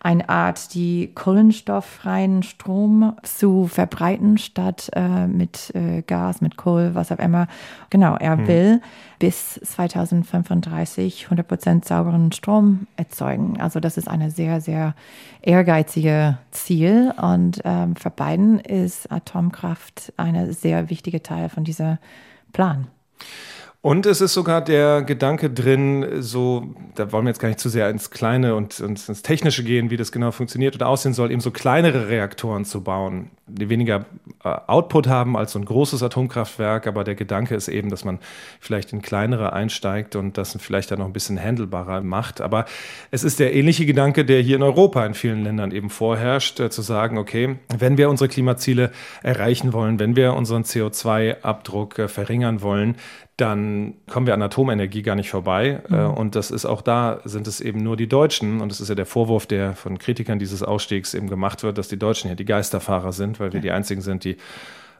eine 0.02 0.30
Art, 0.30 0.72
die 0.72 1.12
kohlenstofffreien 1.14 2.42
Strom 2.42 3.14
zu 3.22 3.66
verbreiten, 3.66 4.38
statt 4.38 4.90
äh, 4.94 5.26
mit 5.26 5.74
äh, 5.74 6.00
Gas, 6.02 6.40
mit 6.40 6.56
Kohl, 6.56 6.94
was 6.94 7.12
auch 7.12 7.18
immer. 7.18 7.48
Genau, 7.90 8.16
er 8.16 8.38
hm. 8.38 8.48
will 8.48 8.82
bis 9.18 9.60
2035 9.62 11.24
100 11.24 11.46
Prozent 11.46 11.84
sauberen 11.84 12.32
Strom 12.32 12.86
erzeugen. 12.96 13.60
Also 13.60 13.78
das 13.78 13.98
ist 13.98 14.08
eine 14.08 14.30
sehr, 14.30 14.62
sehr 14.62 14.94
ehrgeizige 15.42 16.38
Ziel 16.50 17.12
und 17.20 17.60
ähm, 17.64 17.94
für 17.94 18.10
Biden 18.10 18.58
ist 18.58 19.12
Atomkraft 19.12 20.14
ein 20.16 20.50
sehr 20.54 20.88
wichtiger 20.88 21.22
Teil 21.22 21.50
von 21.50 21.64
diesem 21.64 21.98
Plan. 22.54 22.86
Und 23.82 24.04
es 24.04 24.20
ist 24.20 24.34
sogar 24.34 24.62
der 24.62 25.00
Gedanke 25.00 25.48
drin, 25.48 26.20
so, 26.20 26.74
da 26.96 27.12
wollen 27.12 27.24
wir 27.24 27.30
jetzt 27.30 27.40
gar 27.40 27.48
nicht 27.48 27.60
zu 27.60 27.70
sehr 27.70 27.88
ins 27.88 28.10
Kleine 28.10 28.54
und, 28.54 28.78
und 28.80 29.08
ins 29.08 29.22
Technische 29.22 29.64
gehen, 29.64 29.88
wie 29.88 29.96
das 29.96 30.12
genau 30.12 30.32
funktioniert 30.32 30.74
oder 30.74 30.86
aussehen 30.86 31.14
soll, 31.14 31.30
eben 31.30 31.40
so 31.40 31.50
kleinere 31.50 32.08
Reaktoren 32.10 32.66
zu 32.66 32.82
bauen, 32.82 33.30
die 33.46 33.70
weniger 33.70 34.04
äh, 34.44 34.54
Output 34.66 35.08
haben 35.08 35.34
als 35.34 35.52
so 35.52 35.58
ein 35.58 35.64
großes 35.64 36.02
Atomkraftwerk. 36.02 36.86
Aber 36.86 37.04
der 37.04 37.14
Gedanke 37.14 37.54
ist 37.54 37.68
eben, 37.68 37.88
dass 37.88 38.04
man 38.04 38.18
vielleicht 38.60 38.92
in 38.92 39.00
kleinere 39.00 39.54
einsteigt 39.54 40.14
und 40.14 40.36
das 40.36 40.58
vielleicht 40.60 40.90
dann 40.90 40.98
noch 40.98 41.06
ein 41.06 41.14
bisschen 41.14 41.42
handelbarer 41.42 42.02
macht. 42.02 42.42
Aber 42.42 42.66
es 43.10 43.24
ist 43.24 43.40
der 43.40 43.54
ähnliche 43.54 43.86
Gedanke, 43.86 44.26
der 44.26 44.42
hier 44.42 44.56
in 44.56 44.62
Europa 44.62 45.06
in 45.06 45.14
vielen 45.14 45.42
Ländern 45.42 45.70
eben 45.70 45.88
vorherrscht, 45.88 46.60
äh, 46.60 46.68
zu 46.68 46.82
sagen, 46.82 47.16
okay, 47.16 47.56
wenn 47.78 47.96
wir 47.96 48.10
unsere 48.10 48.28
Klimaziele 48.28 48.90
erreichen 49.22 49.72
wollen, 49.72 49.98
wenn 49.98 50.16
wir 50.16 50.34
unseren 50.34 50.64
CO2-Abdruck 50.64 51.98
äh, 51.98 52.08
verringern 52.08 52.60
wollen, 52.60 52.96
dann 53.40 53.94
kommen 54.08 54.26
wir 54.26 54.34
an 54.34 54.42
Atomenergie 54.42 55.02
gar 55.02 55.14
nicht 55.14 55.30
vorbei. 55.30 55.82
Äh, 55.90 55.94
mhm. 55.94 56.14
Und 56.14 56.34
das 56.34 56.50
ist 56.50 56.66
auch 56.66 56.82
da, 56.82 57.20
sind 57.24 57.46
es 57.46 57.60
eben 57.60 57.82
nur 57.82 57.96
die 57.96 58.08
Deutschen. 58.08 58.60
Und 58.60 58.70
das 58.70 58.80
ist 58.80 58.88
ja 58.88 58.94
der 58.94 59.06
Vorwurf, 59.06 59.46
der 59.46 59.74
von 59.74 59.98
Kritikern 59.98 60.38
dieses 60.38 60.62
Ausstiegs 60.62 61.14
eben 61.14 61.28
gemacht 61.28 61.62
wird, 61.62 61.78
dass 61.78 61.88
die 61.88 61.98
Deutschen 61.98 62.28
ja 62.28 62.34
die 62.34 62.44
Geisterfahrer 62.44 63.12
sind, 63.12 63.40
weil 63.40 63.52
wir 63.52 63.58
ja. 63.58 63.62
die 63.62 63.70
einzigen 63.70 64.00
sind, 64.00 64.24
die 64.24 64.36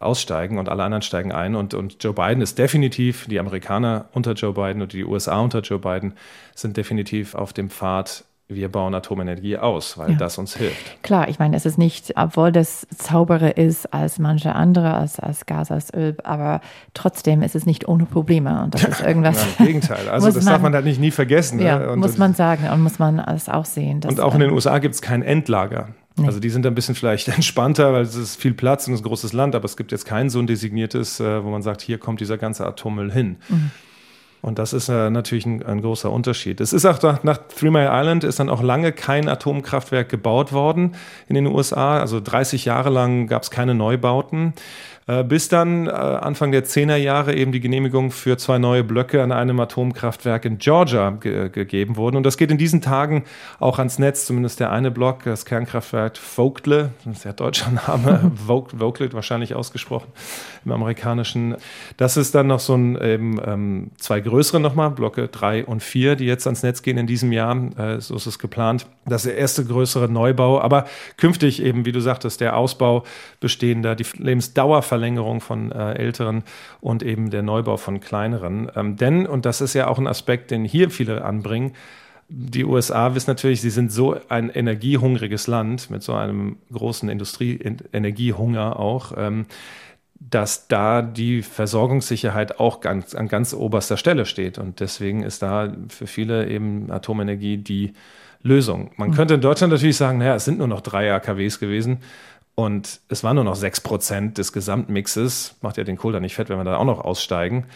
aussteigen 0.01 0.59
und 0.59 0.69
alle 0.69 0.83
anderen 0.83 1.03
steigen 1.03 1.33
ein. 1.33 1.55
Und, 1.55 1.75
und 1.75 2.03
Joe 2.03 2.15
Biden 2.15 2.43
ist 2.43 2.59
definitiv, 2.59 3.27
die 3.27 3.39
Amerikaner 3.39 4.07
unter 4.13 4.33
Joe 4.33 4.55
Biden 4.55 4.81
und 4.81 4.95
die 4.95 5.05
USA 5.05 5.39
unter 5.41 5.61
Joe 5.61 5.79
Biden 5.79 6.15
sind 6.55 6.77
definitiv 6.77 7.35
auf 7.35 7.53
dem 7.53 7.69
Pfad, 7.69 8.25
wir 8.55 8.69
bauen 8.69 8.95
Atomenergie 8.95 9.57
aus, 9.57 9.97
weil 9.99 10.11
ja. 10.11 10.17
das 10.17 10.39
uns 10.39 10.57
hilft. 10.57 11.03
Klar, 11.03 11.29
ich 11.29 11.39
meine, 11.39 11.57
es 11.57 11.67
ist 11.67 11.79
nicht, 11.79 12.13
obwohl 12.17 12.53
das 12.53 12.87
Zauberer 12.97 13.57
ist 13.57 13.93
als 13.93 14.19
manche 14.19 14.55
andere, 14.55 14.95
als, 14.95 15.21
als 15.21 15.47
Gas, 15.47 15.71
als 15.71 15.93
Öl, 15.95 16.17
aber 16.25 16.61
trotzdem 16.95 17.43
ist 17.43 17.55
es 17.55 17.67
nicht 17.67 17.89
ohne 17.89 18.07
Probleme. 18.07 18.63
Und 18.63 18.75
das 18.75 18.85
ist 18.85 19.01
irgendwas. 19.07 19.37
ja, 19.37 19.49
Im 19.59 19.67
Gegenteil. 19.67 20.01
Also 20.11 20.27
das 20.33 20.45
man, 20.45 20.55
darf 20.55 20.63
man 20.63 20.75
halt 20.75 20.85
nicht 20.85 21.01
nie 21.01 21.11
vergessen. 21.11 21.59
Ne? 21.59 21.65
Ja, 21.65 21.79
ne? 21.79 21.97
muss 21.97 22.19
man 22.19 22.35
sagen 22.35 22.69
und 22.69 22.83
muss 22.83 22.99
man 22.99 23.21
alles 23.21 23.49
auch 23.49 23.65
sehen. 23.65 24.01
und 24.05 24.21
auch 24.21 24.35
in 24.35 24.41
den 24.41 24.51
USA 24.51 24.79
gibt 24.79 24.95
es 24.95 25.03
kein 25.03 25.23
Endlager. 25.23 25.89
Nee. 26.17 26.27
Also 26.27 26.41
die 26.41 26.51
sind 26.51 26.67
ein 26.67 26.75
bisschen 26.75 26.95
vielleicht 26.95 27.29
entspannter, 27.35 27.93
weil 27.93 28.03
es 28.03 28.17
ist 28.17 28.37
viel 28.37 28.55
Platz 28.55 28.87
und 28.87 28.95
es 28.95 29.01
ist 29.01 29.07
ein 29.07 29.09
großes 29.09 29.33
Land, 29.33 29.55
aber 29.55 29.65
es 29.65 29.77
gibt 29.77 29.93
jetzt 29.93 30.05
kein 30.05 30.31
so 30.31 30.39
ein 30.39 30.47
designiertes, 30.47 31.21
äh, 31.21 31.45
wo 31.45 31.51
man 31.51 31.63
sagt, 31.63 31.81
hier 31.81 31.99
kommt 31.99 32.21
dieser 32.21 32.39
ganze 32.39 32.67
Atommüll 32.67 33.13
hin. 33.13 33.37
Mhm. 33.49 33.71
Und 34.43 34.59
das 34.59 34.73
ist 34.73 34.89
äh, 34.89 35.11
natürlich 35.11 35.45
ein, 35.45 35.63
ein, 35.65 35.83
großer 35.83 36.11
Unterschied. 36.11 36.61
Es 36.61 36.73
ist 36.73 36.87
auch 36.87 37.03
nach, 37.03 37.23
nach 37.25 37.39
Three 37.49 37.71
Mile 37.71 37.91
Island 37.93 38.25
ist 38.25 38.41
dann 38.41 38.49
auch 38.49 38.63
lange 38.63 38.93
kein 38.93 39.29
Atomkraftwerk 39.29 40.09
gebaut 40.09 40.53
worden 40.53 40.95
in 41.29 41.35
den 41.35 41.47
USA. 41.47 41.99
Also 42.01 42.21
30 42.21 42.65
Jahre 42.65 42.89
lang 42.89 43.27
gab 43.27 43.43
es 43.43 43.51
keine 43.51 43.75
Neubauten. 43.75 44.55
Äh, 45.11 45.25
bis 45.25 45.49
dann 45.49 45.89
äh, 45.89 45.91
Anfang 45.91 46.53
der 46.53 46.65
10er 46.65 46.95
Jahre 46.95 47.35
eben 47.35 47.51
die 47.51 47.59
Genehmigung 47.59 48.13
für 48.13 48.37
zwei 48.39 48.59
neue 48.59 48.85
Blöcke 48.85 49.25
an 49.25 49.33
einem 49.33 49.59
Atomkraftwerk 49.59 50.45
in 50.45 50.59
Georgia 50.59 51.11
ge 51.11 51.49
gegeben 51.49 51.97
wurden. 51.97 52.17
Und 52.17 52.23
das 52.23 52.37
geht 52.37 52.53
in 52.53 52.59
diesen 52.59 52.81
Tagen 52.81 53.25
auch 53.59 53.81
ans 53.81 53.99
Netz, 53.99 54.27
zumindest 54.27 54.61
der 54.61 54.71
eine 54.71 54.93
Block, 54.93 55.25
das 55.25 55.45
Kernkraftwerk 55.45 56.17
Vogtle, 56.17 56.91
ist 57.11 57.25
ja 57.25 57.33
deutscher 57.33 57.71
Name, 57.89 58.31
Vogtle 58.47 59.13
wahrscheinlich 59.13 59.57
ausgesprochen 59.57 60.13
im 60.65 60.71
amerikanischen. 60.71 61.57
Das 61.97 62.17
ist 62.17 62.35
dann 62.37 62.47
noch 62.47 62.61
so 62.61 62.77
ein 62.77 62.97
eben, 63.01 63.41
ähm, 63.45 63.91
zwei 63.97 64.21
größere 64.21 64.61
nochmal, 64.61 64.91
Blöcke 64.91 65.27
drei 65.27 65.65
und 65.65 65.83
vier, 65.83 66.15
die 66.15 66.27
jetzt 66.27 66.47
ans 66.47 66.63
Netz 66.63 66.83
gehen 66.83 66.99
in 66.99 67.09
diesem 67.09 67.33
Jahr. 67.33 67.57
Äh, 67.77 68.01
so 68.01 68.15
ist 68.15 68.27
es 68.27 68.39
geplant. 68.39 68.87
Das 69.07 69.25
ist 69.25 69.33
der 69.33 69.39
erste 69.39 69.65
größere 69.65 70.09
Neubau, 70.09 70.61
aber 70.61 70.85
künftig 71.17 71.63
eben, 71.63 71.85
wie 71.85 71.93
du 71.93 72.01
sagtest, 72.01 72.41
der 72.41 72.57
Ausbau 72.57 73.03
bestehender, 73.41 73.97
die 73.97 74.05
Lebensdauerverlängerung 75.01 75.41
von 75.41 75.73
äh, 75.73 75.95
älteren 75.95 76.45
und 76.81 77.03
eben 77.03 77.31
der 77.31 77.43
Neubau 77.43 77.77
von 77.77 78.01
kleineren. 78.01 78.71
Ähm, 78.77 78.97
denn, 78.97 79.27
und 79.27 79.47
das 79.47 79.61
ist 79.61 79.75
ja 79.75 79.89
auch 79.89 79.99
ein 79.99 80.07
Aspekt, 80.07 80.51
den 80.51 80.65
hier 80.65 80.91
viele 80.91 81.25
anbringen, 81.25 81.73
die 82.33 82.65
USA 82.65 83.17
wissen 83.17 83.31
natürlich, 83.31 83.61
sie 83.61 83.71
sind 83.71 83.91
so 83.91 84.17
ein 84.29 84.51
energiehungriges 84.51 85.49
Land 85.49 85.91
mit 85.91 86.05
so 86.05 86.15
einem 86.15 86.59
großen 86.73 87.09
Industrie-Energiehunger 87.09 88.79
auch. 88.79 89.13
Ähm, 89.17 89.47
dass 90.23 90.69
da 90.69 91.01
die 91.01 91.41
Versorgungssicherheit 91.41 92.61
auch 92.61 92.83
ganz, 92.83 93.15
an 93.15 93.27
ganz 93.27 93.55
oberster 93.55 93.97
Stelle 93.97 94.27
steht. 94.27 94.59
Und 94.59 94.81
deswegen 94.81 95.23
ist 95.23 95.41
da 95.41 95.73
für 95.89 96.07
viele 96.07 96.47
eben 96.47 96.91
Atomenergie 96.91 97.57
die 97.57 97.95
Lösung. 98.43 98.91
Man 98.97 99.11
mhm. 99.11 99.15
könnte 99.15 99.35
in 99.35 99.41
Deutschland 99.41 99.73
natürlich 99.73 99.97
sagen, 99.97 100.19
naja, 100.19 100.35
es 100.35 100.45
sind 100.45 100.59
nur 100.59 100.67
noch 100.67 100.83
drei 100.83 101.11
AKWs 101.11 101.59
gewesen 101.59 102.01
und 102.61 103.01
es 103.09 103.25
waren 103.25 103.37
nur 103.37 103.45
noch 103.45 103.57
sechs 103.57 103.81
Prozent 103.81 104.39
des 104.39 104.53
Gesamtmixes. 104.53 105.57
Macht 105.63 105.77
ja 105.77 105.85
den 105.85 105.97
Kohl 105.97 106.13
da 106.13 106.21
nicht 106.21 106.35
fett, 106.35 106.49
wenn 106.49 106.59
wir 106.59 106.65
da 106.65 106.77
auch 106.77 106.85
noch 106.85 107.01
aussteigen. 107.01 107.67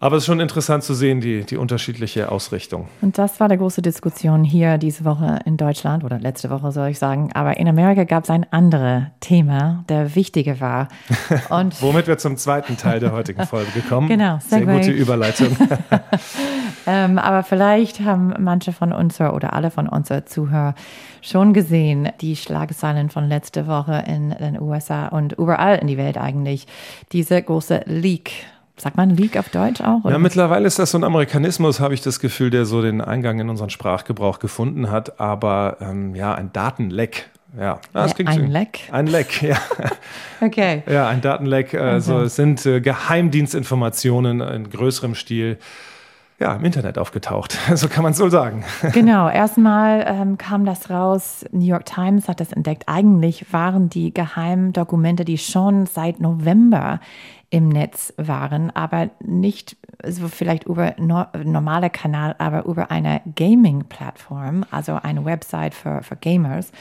Aber 0.00 0.16
es 0.16 0.22
ist 0.22 0.26
schon 0.26 0.38
interessant 0.38 0.84
zu 0.84 0.94
sehen, 0.94 1.20
die, 1.20 1.42
die 1.42 1.56
unterschiedliche 1.56 2.30
Ausrichtung. 2.30 2.86
Und 3.00 3.18
das 3.18 3.40
war 3.40 3.48
die 3.48 3.56
große 3.56 3.82
Diskussion 3.82 4.44
hier 4.44 4.78
diese 4.78 5.04
Woche 5.04 5.40
in 5.44 5.56
Deutschland 5.56 6.04
oder 6.04 6.20
letzte 6.20 6.50
Woche 6.50 6.70
soll 6.70 6.90
ich 6.90 7.00
sagen. 7.00 7.30
Aber 7.34 7.56
in 7.56 7.66
Amerika 7.66 8.04
gab 8.04 8.22
es 8.22 8.30
ein 8.30 8.46
anderes 8.52 9.04
Thema, 9.18 9.84
der 9.88 10.14
wichtiger 10.14 10.60
war. 10.60 10.88
Und 11.48 11.82
Womit 11.82 12.06
wir 12.06 12.16
zum 12.18 12.36
zweiten 12.36 12.76
Teil 12.76 13.00
der 13.00 13.10
heutigen 13.10 13.44
Folge 13.44 13.72
gekommen. 13.72 14.06
genau. 14.08 14.38
Sehr 14.40 14.64
gute 14.64 14.92
Überleitung. 14.92 15.56
ähm, 16.88 17.18
aber 17.18 17.42
vielleicht 17.42 18.00
haben 18.00 18.32
manche 18.38 18.72
von 18.72 18.94
uns 18.94 19.20
oder 19.20 19.52
alle 19.52 19.70
von 19.70 19.88
unseren 19.88 20.26
Zuhörern 20.26 20.74
schon 21.20 21.52
gesehen, 21.52 22.08
die 22.22 22.34
Schlagzeilen 22.34 23.10
von 23.10 23.28
letzter 23.28 23.66
Woche 23.66 24.04
in 24.06 24.30
den 24.30 24.58
USA 24.58 25.08
und 25.08 25.34
überall 25.34 25.76
in 25.78 25.86
die 25.86 25.98
Welt 25.98 26.16
eigentlich. 26.16 26.66
Diese 27.12 27.42
große 27.42 27.82
Leak 27.84 28.32
Sagt 28.80 28.96
man 28.96 29.10
Leak 29.10 29.36
auf 29.36 29.48
Deutsch 29.48 29.80
auch? 29.80 30.04
Oder? 30.04 30.12
Ja, 30.12 30.18
mittlerweile 30.18 30.66
ist 30.66 30.78
das 30.78 30.92
so 30.92 30.98
ein 30.98 31.02
Amerikanismus, 31.02 31.80
habe 31.80 31.94
ich 31.94 32.00
das 32.00 32.20
Gefühl, 32.20 32.50
der 32.50 32.64
so 32.64 32.80
den 32.80 33.00
Eingang 33.00 33.40
in 33.40 33.48
unseren 33.50 33.70
Sprachgebrauch 33.70 34.38
gefunden 34.38 34.88
hat. 34.88 35.18
Aber 35.18 35.78
ähm, 35.80 36.14
ja, 36.14 36.32
ein 36.36 36.52
Datenleck. 36.52 37.28
Ja, 37.58 37.80
das 37.92 38.14
klingt 38.14 38.30
ein 38.30 38.50
Leck? 38.50 38.80
Ein 38.92 39.08
Leck, 39.08 39.42
ja. 39.42 39.56
okay. 40.40 40.84
Ja, 40.88 41.08
ein 41.08 41.20
Datenleck. 41.20 41.74
Also 41.74 42.16
okay. 42.16 42.24
es 42.26 42.36
sind 42.36 42.64
äh, 42.66 42.80
Geheimdienstinformationen 42.80 44.40
in 44.42 44.70
größerem 44.70 45.16
Stil 45.16 45.58
ja, 46.40 46.54
im 46.54 46.64
Internet 46.64 46.98
aufgetaucht. 46.98 47.58
So 47.74 47.88
kann 47.88 48.02
man 48.02 48.12
es 48.12 48.18
so 48.18 48.28
sagen. 48.28 48.64
Genau, 48.92 49.28
erstmal 49.28 50.04
ähm, 50.08 50.38
kam 50.38 50.64
das 50.64 50.90
raus, 50.90 51.44
New 51.52 51.64
York 51.64 51.86
Times 51.86 52.28
hat 52.28 52.40
das 52.40 52.52
entdeckt. 52.52 52.84
Eigentlich 52.86 53.52
waren 53.52 53.88
die 53.88 54.12
Geheimdokumente, 54.12 55.24
die 55.24 55.38
schon 55.38 55.86
seit 55.86 56.20
November 56.20 57.00
im 57.50 57.68
Netz 57.68 58.12
waren, 58.16 58.70
aber 58.74 59.10
nicht 59.24 59.76
so 60.06 60.28
vielleicht 60.28 60.64
über 60.64 60.94
no 60.98 61.24
normale 61.44 61.90
Kanal, 61.90 62.34
aber 62.38 62.66
über 62.66 62.90
eine 62.90 63.20
Gaming-Plattform, 63.36 64.64
also 64.70 64.98
eine 65.02 65.24
Website 65.24 65.74
für, 65.74 66.02
für 66.02 66.16
Gamers. 66.16 66.72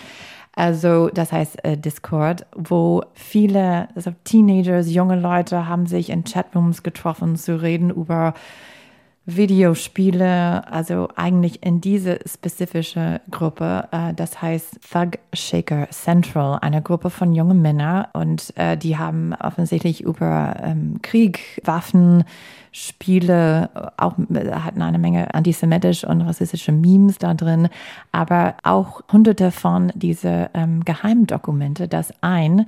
Also 0.56 1.10
das 1.10 1.32
heißt 1.32 1.64
äh, 1.64 1.78
Discord, 1.78 2.46
wo 2.56 3.04
viele 3.14 3.90
also 3.96 4.12
Teenagers, 4.24 4.92
junge 4.92 5.20
Leute 5.20 5.68
haben 5.68 5.86
sich 5.86 6.10
in 6.10 6.24
Chatrooms 6.24 6.84
getroffen 6.84 7.36
zu 7.36 7.62
reden 7.62 7.92
über 7.92 8.34
Videospiele, 9.30 10.66
also 10.72 11.10
eigentlich 11.18 11.62
in 11.62 11.82
diese 11.82 12.20
spezifische 12.26 13.20
Gruppe, 13.30 13.90
äh, 13.92 14.14
das 14.14 14.42
heißt 14.42 14.80
Thug 14.90 15.20
Shaker 15.34 15.90
Central, 15.92 16.60
eine 16.62 16.82
Gruppe 16.82 17.10
von 17.10 17.34
jungen 17.34 17.62
Männern. 17.62 18.06
Und 18.14 18.54
äh, 18.56 18.78
die 18.78 18.98
haben 18.98 19.34
offensichtlich 19.34 20.02
über 20.02 20.56
ähm, 20.64 21.02
Krieg, 21.02 21.62
Waffen, 21.66 22.24
Spiele, 22.72 23.70
auch 23.98 24.14
hatten 24.18 24.82
eine 24.82 24.98
Menge 24.98 25.34
antisemitisch 25.34 26.06
und 26.06 26.22
rassistische 26.22 26.72
Memes 26.72 27.18
da 27.18 27.34
drin, 27.34 27.68
aber 28.14 28.56
auch 28.64 29.02
hunderte 29.12 29.52
von 29.52 29.92
diese 29.96 30.50
ähm, 30.54 30.86
Geheimdokumente, 30.86 31.88
das 31.88 32.14
ein 32.22 32.68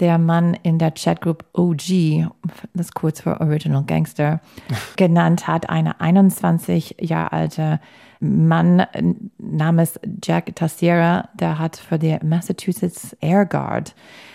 der 0.00 0.18
Mann 0.18 0.54
in 0.62 0.78
der 0.78 0.92
Chatgroup 0.92 1.44
OG, 1.54 2.28
das 2.74 2.92
kurz 2.92 3.20
für 3.20 3.40
Original 3.40 3.84
Gangster, 3.84 4.40
genannt 4.96 5.46
hat, 5.48 5.68
eine 5.68 6.00
21 6.00 6.96
Jahre 7.00 7.32
alte 7.32 7.80
Mann 8.20 8.84
namens 9.38 10.00
Jack 10.22 10.54
Tassiera, 10.56 11.28
der 11.34 11.58
hat 11.58 11.76
für 11.76 11.98
die 11.98 12.18
Massachusetts 12.22 13.16
Air 13.20 13.46
Guard 13.46 13.94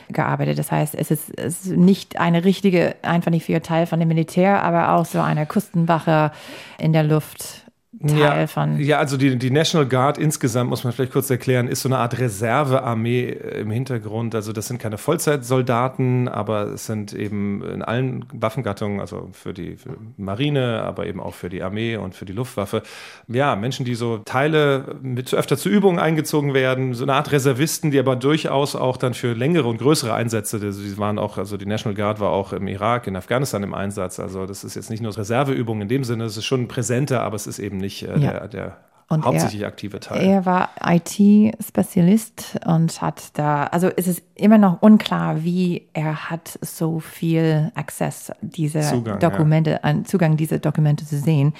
gearbeitet. 0.09 0.57
Das 0.57 0.71
heißt, 0.71 0.95
es 0.95 1.11
ist, 1.11 1.37
es 1.37 1.65
ist 1.65 1.77
nicht 1.77 2.19
eine 2.19 2.45
richtige, 2.45 2.95
einfach 3.01 3.31
nicht 3.31 3.45
für 3.45 3.61
Teil 3.61 3.85
von 3.85 3.99
dem 3.99 4.07
Militär, 4.07 4.63
aber 4.63 4.93
auch 4.93 5.05
so 5.05 5.19
eine 5.19 5.45
Küstenwache 5.45 6.31
in 6.77 6.93
der 6.93 7.03
Luft 7.03 7.62
Teil 8.01 8.17
ja, 8.17 8.47
von. 8.47 8.79
Ja, 8.79 8.97
also 8.97 9.17
die, 9.17 9.37
die 9.37 9.51
National 9.51 9.87
Guard 9.87 10.17
insgesamt, 10.17 10.69
muss 10.69 10.83
man 10.83 10.93
vielleicht 10.93 11.13
kurz 11.13 11.29
erklären, 11.29 11.67
ist 11.67 11.81
so 11.81 11.89
eine 11.89 11.99
Art 11.99 12.17
Reservearmee 12.17 13.29
im 13.29 13.69
Hintergrund. 13.69 14.33
Also 14.33 14.51
das 14.51 14.67
sind 14.67 14.79
keine 14.79 14.97
Vollzeitsoldaten, 14.97 16.27
aber 16.27 16.73
es 16.73 16.87
sind 16.87 17.13
eben 17.13 17.63
in 17.63 17.81
allen 17.83 18.25
Waffengattungen, 18.33 18.99
also 18.99 19.29
für 19.31 19.53
die 19.53 19.77
für 19.77 19.97
Marine, 20.17 20.81
aber 20.81 21.05
eben 21.05 21.19
auch 21.19 21.35
für 21.35 21.49
die 21.49 21.61
Armee 21.61 21.95
und 21.97 22.15
für 22.15 22.25
die 22.25 22.33
Luftwaffe, 22.33 22.81
ja, 23.27 23.55
Menschen, 23.55 23.85
die 23.85 23.95
so 23.95 24.17
Teile 24.19 24.95
mit 25.01 25.33
öfter 25.33 25.57
zu 25.57 25.69
Übungen 25.69 25.99
eingezogen 25.99 26.53
werden, 26.53 26.95
so 26.95 27.03
eine 27.03 27.13
Art 27.13 27.31
Reservisten, 27.31 27.91
die 27.91 27.99
aber 27.99 28.15
durchaus 28.15 28.75
auch 28.75 28.97
dann 28.97 29.13
für 29.13 29.33
längere 29.33 29.67
und 29.67 29.77
größere 29.77 30.13
Einsätze, 30.13 30.59
die 30.59 30.97
waren 30.97 31.19
auch, 31.19 31.37
also 31.37 31.57
die 31.57 31.67
National 31.67 31.95
Guard 31.95 32.19
war 32.19 32.31
auch 32.31 32.53
im 32.53 32.67
Irak, 32.67 33.05
in 33.05 33.15
Afghanistan 33.15 33.61
im 33.61 33.73
Einsatz. 33.73 34.19
Also 34.19 34.47
das 34.47 34.63
ist 34.63 34.75
jetzt 34.75 34.89
nicht 34.89 35.03
nur 35.03 35.15
Reserveübungen 35.15 35.83
in 35.83 35.87
dem 35.89 36.03
Sinne, 36.03 36.25
es 36.25 36.37
ist 36.37 36.45
schon 36.45 36.67
präsenter, 36.67 37.21
aber 37.21 37.35
es 37.35 37.45
ist 37.45 37.59
eben 37.59 37.82
nicht 37.83 38.03
äh, 38.03 38.17
ja. 38.17 38.31
der, 38.31 38.47
der 38.47 38.77
und 39.09 39.25
hauptsächlich 39.25 39.61
er, 39.61 39.67
aktive 39.67 39.99
Teil. 39.99 40.25
Er 40.25 40.45
war 40.45 40.69
IT-Spezialist 40.83 42.59
und 42.65 43.01
hat 43.01 43.37
da, 43.37 43.65
also 43.65 43.87
ist 43.87 44.07
es 44.07 44.23
immer 44.35 44.57
noch 44.57 44.81
unklar, 44.81 45.43
wie 45.43 45.87
er 45.93 46.29
hat 46.29 46.57
so 46.61 46.99
viel 46.99 47.71
Access 47.75 48.31
diese 48.41 48.81
Zugang, 48.81 49.19
Dokumente, 49.19 49.71
ja. 49.71 49.79
an 49.81 50.05
Zugang 50.05 50.35
diese 50.35 50.59
Dokumente 50.59 51.05
zu 51.05 51.17
sehen. 51.17 51.53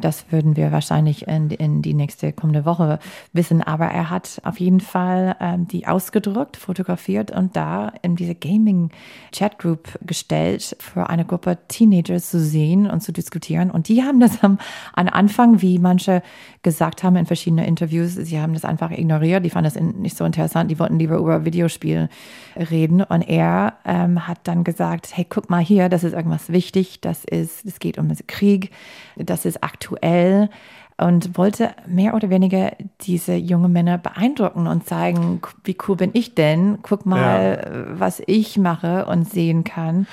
Das 0.00 0.30
würden 0.30 0.56
wir 0.56 0.72
wahrscheinlich 0.72 1.26
in, 1.26 1.50
in 1.50 1.82
die 1.82 1.94
nächste 1.94 2.32
kommende 2.32 2.64
Woche 2.64 2.98
wissen. 3.32 3.62
Aber 3.62 3.86
er 3.86 4.10
hat 4.10 4.40
auf 4.44 4.60
jeden 4.60 4.80
Fall 4.80 5.36
ähm, 5.40 5.66
die 5.68 5.86
ausgedruckt, 5.86 6.56
fotografiert 6.56 7.30
und 7.30 7.56
da 7.56 7.92
in 8.02 8.16
diese 8.16 8.34
Gaming-Chat-Group 8.34 9.98
gestellt, 10.02 10.76
für 10.80 11.08
eine 11.08 11.24
Gruppe 11.24 11.58
Teenager 11.68 12.18
zu 12.18 12.40
sehen 12.40 12.88
und 12.90 13.00
zu 13.00 13.12
diskutieren. 13.12 13.70
Und 13.70 13.88
die 13.88 14.02
haben 14.02 14.20
das 14.20 14.42
am, 14.42 14.58
am 14.92 15.08
Anfang, 15.08 15.62
wie 15.62 15.78
manche 15.78 16.22
gesagt 16.62 17.02
haben 17.02 17.16
in 17.16 17.26
verschiedenen 17.26 17.64
Interviews, 17.64 18.14
sie 18.14 18.40
haben 18.40 18.52
das 18.52 18.64
einfach 18.64 18.90
ignoriert. 18.90 19.44
Die 19.44 19.50
fanden 19.50 19.72
das 19.72 19.80
nicht 19.80 20.16
so 20.16 20.24
interessant. 20.24 20.70
Die 20.70 20.78
wollten 20.78 20.98
lieber 20.98 21.16
über 21.16 21.44
Videospiele 21.44 22.08
reden. 22.56 23.02
Und 23.02 23.22
er 23.22 23.74
ähm, 23.84 24.26
hat 24.26 24.40
dann 24.44 24.64
gesagt, 24.64 25.16
hey, 25.16 25.26
guck 25.28 25.48
mal 25.48 25.62
hier, 25.62 25.88
das 25.88 26.04
ist 26.04 26.12
irgendwas 26.12 26.50
wichtig. 26.50 27.00
Das 27.00 27.24
ist, 27.24 27.64
es 27.64 27.78
geht 27.78 27.98
um 27.98 28.08
den 28.08 28.26
Krieg. 28.26 28.72
Das 29.16 29.44
ist 29.44 29.62
aktuell 29.62 29.85
aktuell 29.86 30.50
und 30.98 31.36
wollte 31.36 31.70
mehr 31.86 32.14
oder 32.14 32.30
weniger 32.30 32.72
diese 33.02 33.34
jungen 33.34 33.72
Männer 33.72 33.98
beeindrucken 33.98 34.66
und 34.66 34.86
zeigen, 34.86 35.40
wie 35.64 35.76
cool 35.86 35.96
bin 35.96 36.10
ich 36.14 36.34
denn? 36.34 36.78
Guck 36.82 37.04
mal, 37.04 37.60
ja. 37.62 38.00
was 38.00 38.22
ich 38.26 38.56
mache 38.56 39.04
und 39.04 39.28
sehen 39.28 39.62
kann. 39.62 40.06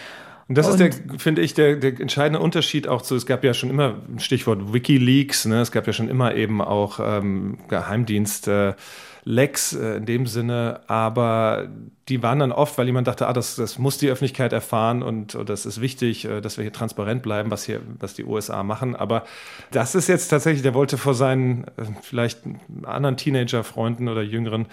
Und 0.50 0.58
das 0.58 0.68
und 0.68 0.82
ist 0.82 1.02
der, 1.10 1.20
finde 1.20 1.42
ich, 1.42 1.54
der, 1.54 1.78
der 1.78 1.98
entscheidende 2.02 2.40
Unterschied 2.40 2.90
auch 2.90 3.02
zu, 3.02 3.16
es 3.16 3.26
gab 3.26 3.46
ja 3.46 3.54
schon 3.54 3.70
immer, 3.70 3.96
Stichwort 4.18 4.74
Wikileaks, 4.74 5.46
ne, 5.46 5.62
es 5.62 5.72
gab 5.72 5.88
ja 5.88 5.94
schon 5.94 6.10
immer 6.10 6.36
eben 6.36 6.62
auch 6.62 7.00
ähm, 7.02 7.60
Geheimdienste. 7.70 8.76
Äh, 8.78 8.82
Lecks 9.26 9.74
äh, 9.74 9.96
in 9.98 10.06
dem 10.06 10.28
Sinne, 10.28 10.82
aber 10.88 11.68
die 12.10 12.22
waren 12.22 12.40
dann 12.40 12.52
oft, 12.52 12.78
weil 12.78 12.86
jemand 12.88 13.08
dachte, 13.08 13.28
ah, 13.28 13.34
das, 13.34 13.56
das 13.56 13.80
muss 13.80 13.98
die 13.98 14.10
Öffentlichkeit 14.10 14.52
erfahren 14.52 15.02
und, 15.02 15.36
und 15.36 15.50
das 15.50 15.66
ist 15.66 15.80
wichtig, 15.80 16.26
äh, 16.26 16.42
dass 16.42 16.58
wir 16.58 16.64
hier 16.64 16.74
transparent 16.74 17.24
bleiben, 17.24 17.50
was 17.50 17.64
hier, 17.64 17.80
was 18.00 18.14
die 18.14 18.26
USA 18.26 18.64
machen. 18.64 18.96
Aber 18.96 19.24
das 19.72 19.96
ist 19.96 20.08
jetzt 20.10 20.28
tatsächlich, 20.28 20.62
der 20.62 20.74
wollte 20.74 20.98
vor 20.98 21.14
seinen 21.14 21.64
äh, 21.78 21.86
vielleicht 22.02 22.40
anderen 22.84 23.18
Teenager-Freunden 23.18 24.08
oder 24.08 24.22
jüngeren 24.22 24.68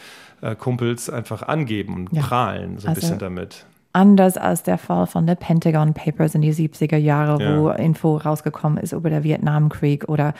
Kumpels 0.58 1.10
einfach 1.10 1.42
angeben 1.42 2.06
und 2.06 2.16
ja. 2.16 2.22
prahlen 2.22 2.78
so 2.78 2.86
ein 2.86 2.90
also 2.90 3.00
bisschen 3.00 3.18
damit 3.18 3.66
anders 3.92 4.36
als 4.36 4.62
der 4.62 4.78
Fall 4.78 5.06
von 5.06 5.26
den 5.26 5.36
Pentagon 5.36 5.94
Papers 5.94 6.34
in 6.34 6.42
die 6.42 6.52
70er 6.52 6.96
Jahre, 6.96 7.42
ja. 7.42 7.58
wo 7.58 7.70
Info 7.70 8.16
rausgekommen 8.16 8.78
ist 8.78 8.92
über 8.92 9.10
den 9.10 9.24
Vietnamkrieg 9.24 10.08
oder 10.08 10.34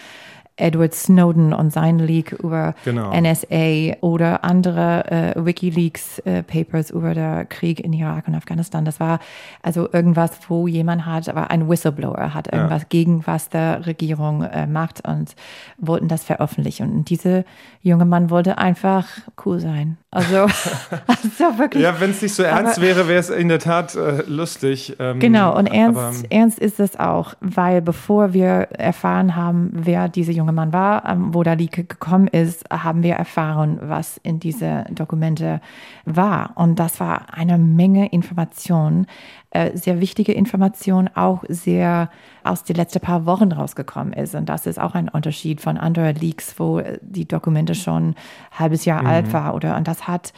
Edward 0.61 0.95
Snowden 0.95 1.53
und 1.53 1.73
sein 1.73 1.99
Leak 1.99 2.33
über 2.33 2.75
genau. 2.85 3.13
NSA 3.13 3.97
oder 4.01 4.45
andere 4.45 5.35
äh, 5.37 5.45
WikiLeaks-Papers 5.45 6.91
äh, 6.91 6.95
über 6.95 7.15
den 7.15 7.49
Krieg 7.49 7.81
in 7.81 7.93
Irak 7.93 8.29
und 8.29 8.35
Afghanistan. 8.35 8.85
Das 8.85 9.01
war 9.01 9.21
also 9.63 9.89
irgendwas, 9.93 10.33
wo 10.49 10.67
jemand 10.67 11.07
hat, 11.07 11.29
aber 11.29 11.51
ein 11.51 11.69
Whistleblower 11.69 12.35
hat 12.35 12.53
irgendwas 12.53 12.83
ja. 12.83 12.89
gegen 12.89 13.27
was 13.27 13.49
der 13.49 13.87
Regierung 13.87 14.43
äh, 14.43 14.67
macht 14.67 15.07
und 15.07 15.35
wollten 15.79 16.09
das 16.09 16.25
veröffentlichen. 16.25 16.91
Und 16.91 17.11
dieser 17.11 17.45
junge 17.83 18.05
Mann 18.05 18.31
wollte 18.31 18.59
einfach 18.59 19.07
cool 19.45 19.61
sein. 19.61 19.97
Also, 20.13 20.39
also 21.07 21.59
wirklich. 21.59 21.85
Ja, 21.85 22.01
wenn 22.01 22.11
es 22.11 22.21
nicht 22.21 22.35
so 22.35 22.43
ernst 22.43 22.79
aber, 22.79 22.87
wäre, 22.87 23.09
wäre 23.09 23.21
es 23.21 23.31
in 23.31 23.49
der 23.49 23.61
Tat 23.61 23.95
äh, 23.95 24.23
lustig. 24.27 24.97
Ähm, 24.99 25.21
genau, 25.21 25.57
und 25.57 25.69
ernst, 25.69 26.27
ernst 26.31 26.59
ist 26.59 26.81
es 26.81 26.99
auch, 26.99 27.35
weil 27.41 27.81
bevor 27.81 28.33
wir 28.33 28.69
erfahren 28.73 29.37
haben, 29.37 29.71
wer 29.73 30.09
diese 30.09 30.33
junge 30.33 30.51
Mann 30.51 30.73
war, 30.73 31.09
ähm, 31.09 31.33
wo 31.33 31.45
der 31.45 31.55
Leak 31.55 31.89
gekommen 31.89 32.27
ist, 32.27 32.65
haben 32.71 33.05
wir 33.05 33.15
erfahren, 33.15 33.79
was 33.83 34.19
in 34.25 34.41
diese 34.41 34.85
Dokumente 34.91 35.61
war. 36.07 36.53
Und 36.57 36.81
das 36.81 36.99
war 36.99 37.27
eine 37.33 37.57
Menge 37.57 38.11
Informationen, 38.11 39.07
äh, 39.53 39.77
sehr 39.77 40.01
wichtige 40.01 40.33
Informationen, 40.33 41.11
auch 41.15 41.43
sehr 41.49 42.09
aus 42.45 42.63
den 42.63 42.77
letzten 42.77 43.01
paar 43.01 43.27
Wochen 43.27 43.51
rausgekommen 43.51 44.13
ist. 44.13 44.37
Und 44.37 44.49
das 44.49 44.67
ist 44.67 44.79
auch 44.79 44.95
ein 44.95 45.09
Unterschied 45.09 45.61
von 45.61 45.77
anderen 45.77 46.15
Leaks, 46.15 46.55
wo 46.59 46.79
äh, 46.79 46.99
die 47.03 47.27
Dokumente 47.27 47.75
schon 47.75 48.11
ein 48.11 48.15
halbes 48.53 48.85
Jahr 48.85 49.03
mhm. 49.03 49.09
alt 49.09 49.33
war. 49.33 49.55
Oder, 49.55 49.77
und 49.77 49.89
das 49.89 50.00
hat 50.07 50.33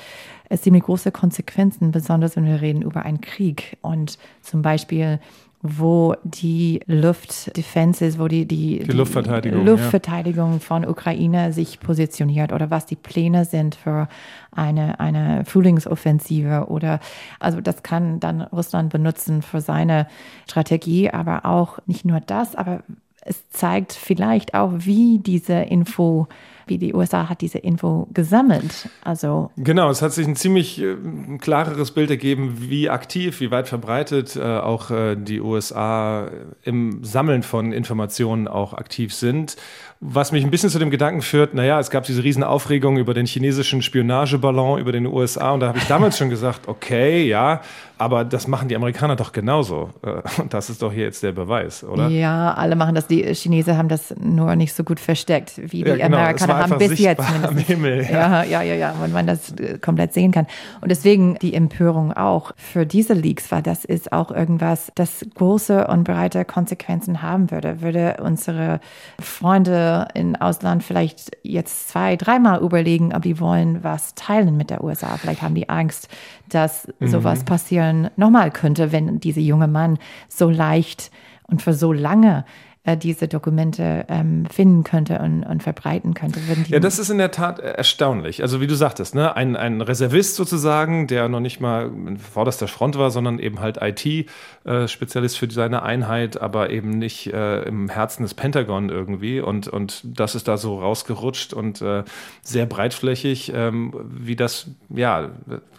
äh, 0.48 0.57
ziemlich 0.59 0.85
große 0.85 1.12
Konsequenzen, 1.12 1.90
besonders 1.90 2.37
wenn 2.37 2.46
wir 2.46 2.61
reden 2.61 2.83
über 2.83 3.05
einen 3.05 3.20
Krieg. 3.20 3.77
Und 3.83 4.18
zum 4.42 4.62
Beispiel 4.62 5.20
wo 5.62 6.16
die 6.25 6.81
Luftdefenses, 6.87 8.18
wo 8.18 8.27
die, 8.27 8.46
die, 8.46 8.81
die, 8.81 8.85
die 8.85 8.96
Luftverteidigung, 8.96 9.64
Luftverteidigung 9.64 10.55
ja. 10.55 10.59
von 10.59 10.85
Ukraine 10.85 11.53
sich 11.53 11.79
positioniert 11.79 12.53
oder 12.53 12.70
was 12.70 12.85
die 12.85 12.96
Pläne 12.96 13.44
sind 13.44 13.77
für 13.77 14.09
eine, 14.51 14.98
eine 14.98 15.44
Frühlingsoffensive 15.44 16.66
oder 16.68 16.98
also 17.38 17.61
das 17.61 17.85
kann 17.85 18.18
dann 18.18 18.42
Russland 18.42 18.92
benutzen 18.92 19.40
für 19.40 19.61
seine 19.61 20.09
Strategie, 20.51 21.11
aber 21.11 21.46
auch 21.46 21.79
nicht 21.87 22.05
nur 22.05 22.18
das, 22.18 22.57
aber 22.57 22.83
es 23.20 23.48
zeigt 23.51 23.92
vielleicht 23.92 24.55
auch, 24.55 24.72
wie 24.79 25.20
diese 25.20 25.55
Info 25.55 26.27
wie 26.73 26.79
die 26.79 26.95
USA 26.95 27.29
hat 27.29 27.43
diese 27.43 27.59
Info 27.59 28.09
gesammelt. 28.15 28.89
Also 29.05 29.51
genau, 29.59 29.91
es 29.91 30.01
hat 30.01 30.13
sich 30.13 30.27
ein 30.27 30.37
ziemlich 30.37 30.81
äh, 30.81 30.97
klareres 31.39 31.91
Bild 31.91 32.11
ergeben, 32.11 32.57
wie 32.61 32.89
aktiv, 32.89 33.41
wie 33.41 33.51
weit 33.51 33.69
verbreitet 33.69 34.37
äh, 34.37 34.41
auch 34.41 34.91
äh, 34.91 35.17
die 35.17 35.41
USA 35.41 36.29
im 36.63 37.05
Sammeln 37.05 37.43
von 37.43 37.73
Informationen 37.73 38.49
auch 38.49 38.73
aktiv 38.73 39.13
sind. 39.13 39.57
Was 40.01 40.33
mich 40.33 40.43
ein 40.43 40.51
bisschen 40.51 40.71
zu 40.71 40.81
dem 40.81 40.91
Gedanken 40.91 41.23
führt, 41.23 41.55
naja, 41.55 41.79
es 41.79 41.91
gab 41.91 42.05
diese 42.05 42.25
riesen 42.25 42.43
Aufregung 42.43 42.97
über 42.97 43.15
den 43.15 43.27
chinesischen 43.27 43.83
Spionageballon 43.83 44.81
über 44.81 44.91
den 44.91 45.07
USA 45.07 45.53
und 45.53 45.61
da 45.61 45.69
habe 45.69 45.79
ich 45.79 45.87
damals 45.87 46.19
schon 46.19 46.29
gesagt, 46.29 46.67
okay, 46.67 47.25
ja, 47.25 47.61
aber 47.99 48.25
das 48.25 48.49
machen 48.49 48.67
die 48.67 48.75
Amerikaner 48.75 49.15
doch 49.15 49.31
genauso. 49.31 49.91
Äh, 50.03 50.41
und 50.41 50.53
das 50.53 50.71
ist 50.71 50.83
doch 50.83 50.93
hier 50.93 51.05
jetzt 51.05 51.23
der 51.23 51.31
Beweis, 51.31 51.85
oder? 51.85 52.09
Ja, 52.09 52.53
alle 52.55 52.75
machen 52.75 52.97
das. 52.97 53.07
Die 53.07 53.23
Chinesen 53.33 53.77
haben 53.77 53.89
das 53.89 54.13
nur 54.19 54.57
nicht 54.57 54.75
so 54.75 54.83
gut 54.83 54.99
versteckt, 54.99 55.53
wie 55.57 55.85
die 55.85 55.91
ja, 55.91 55.97
genau. 55.97 56.19
Amerikaner 56.19 56.62
haben 56.62 56.79
bis 56.79 56.98
jetzt. 56.98 57.20
Am 57.20 57.57
Himmel, 57.59 58.07
ja. 58.11 58.42
ja, 58.42 58.44
ja, 58.44 58.62
ja, 58.62 58.75
ja, 58.75 58.94
wenn 59.01 59.12
man 59.12 59.27
das 59.27 59.53
äh, 59.53 59.79
komplett 59.79 60.12
sehen 60.12 60.33
kann. 60.33 60.46
Und 60.81 60.90
deswegen 60.90 61.37
die 61.40 61.55
Empörung 61.55 62.12
auch 62.12 62.53
für 62.57 62.87
diese 62.87 63.14
Leaks, 63.14 63.51
weil 63.51 63.62
das 63.62 63.85
ist 63.85 64.12
auch 64.12 64.31
irgendwas, 64.31 64.90
das 64.94 65.25
große 65.35 65.87
und 65.87 66.05
breite 66.05 66.44
Konsequenzen 66.44 67.22
haben 67.22 67.51
würde. 67.51 67.83
Würde 67.83 68.18
unsere 68.22 68.81
Freunde 69.20 70.09
in 70.14 70.37
Ausland 70.37 70.83
vielleicht 70.83 71.37
jetzt 71.42 71.88
zwei, 71.88 72.16
dreimal 72.16 72.61
überlegen, 72.61 73.14
ob 73.14 73.22
die 73.22 73.40
wollen 73.40 73.83
was 73.83 74.14
teilen 74.14 74.57
mit 74.57 74.70
der 74.70 74.85
USA. 74.85 75.16
Vielleicht 75.16 75.42
haben 75.42 75.55
die 75.55 75.68
Angst, 75.68 76.09
dass 76.48 76.88
mhm. 76.98 77.09
sowas 77.09 77.44
passieren 77.44 78.11
nochmal 78.16 78.51
könnte, 78.51 78.92
wenn 78.92 79.20
dieser 79.20 79.40
junge 79.40 79.68
Mann 79.68 79.98
so 80.29 80.48
leicht 80.48 81.11
und 81.46 81.62
für 81.62 81.75
so 81.75 81.92
lange 81.92 82.44
äh, 82.85 82.97
diese 82.97 83.29
Dokumente 83.29 84.07
ähm, 84.09 84.45
finden 84.47 84.83
könnte 84.83 85.21
und, 85.21 85.45
und 85.45 85.62
verbreiten 85.62 86.14
könnte. 86.14 86.40
ja, 86.66 86.81
das 86.81 86.99
ist 86.99 87.11
in 87.11 87.18
der 87.18 87.31
Tat 87.31 87.61
erstaunlich. 87.61 88.42
Also 88.42 88.61
wie 88.61 88.66
du 88.66 88.75
sagtest, 88.75 89.14
ne? 89.14 89.37
ein, 89.37 89.55
ein 89.55 89.81
Reservist 89.81 90.35
sozusagen, 90.35 91.07
der 91.07 91.29
noch 91.29 91.38
nicht 91.38 91.61
mal 91.61 91.92
vorderster 92.18 92.66
Front 92.66 92.99
war, 92.99 93.12
sondern 93.12 93.38
eben 93.38 93.61
halt 93.61 93.79
IT-Spezialist 93.81 95.38
für 95.38 95.49
seine 95.49 95.83
Einheit, 95.83 96.40
aber 96.40 96.71
eben 96.71 96.90
nicht 96.90 97.33
äh, 97.33 97.62
im 97.62 97.88
Herzen 97.88 98.25
des 98.25 98.35
Pentagon 98.35 98.88
irgendwie. 98.88 99.40
Und, 99.40 99.68
und 99.68 100.03
das 100.05 100.35
ist 100.35 100.49
da 100.49 100.57
so 100.57 100.81
rausgerutscht 100.81 101.53
und 101.53 101.81
äh, 101.83 102.03
sehr 102.42 102.66
breitflächig, 102.66 103.53
ähm, 103.55 103.95
wie 104.11 104.35
das 104.35 104.66
ja 104.88 105.31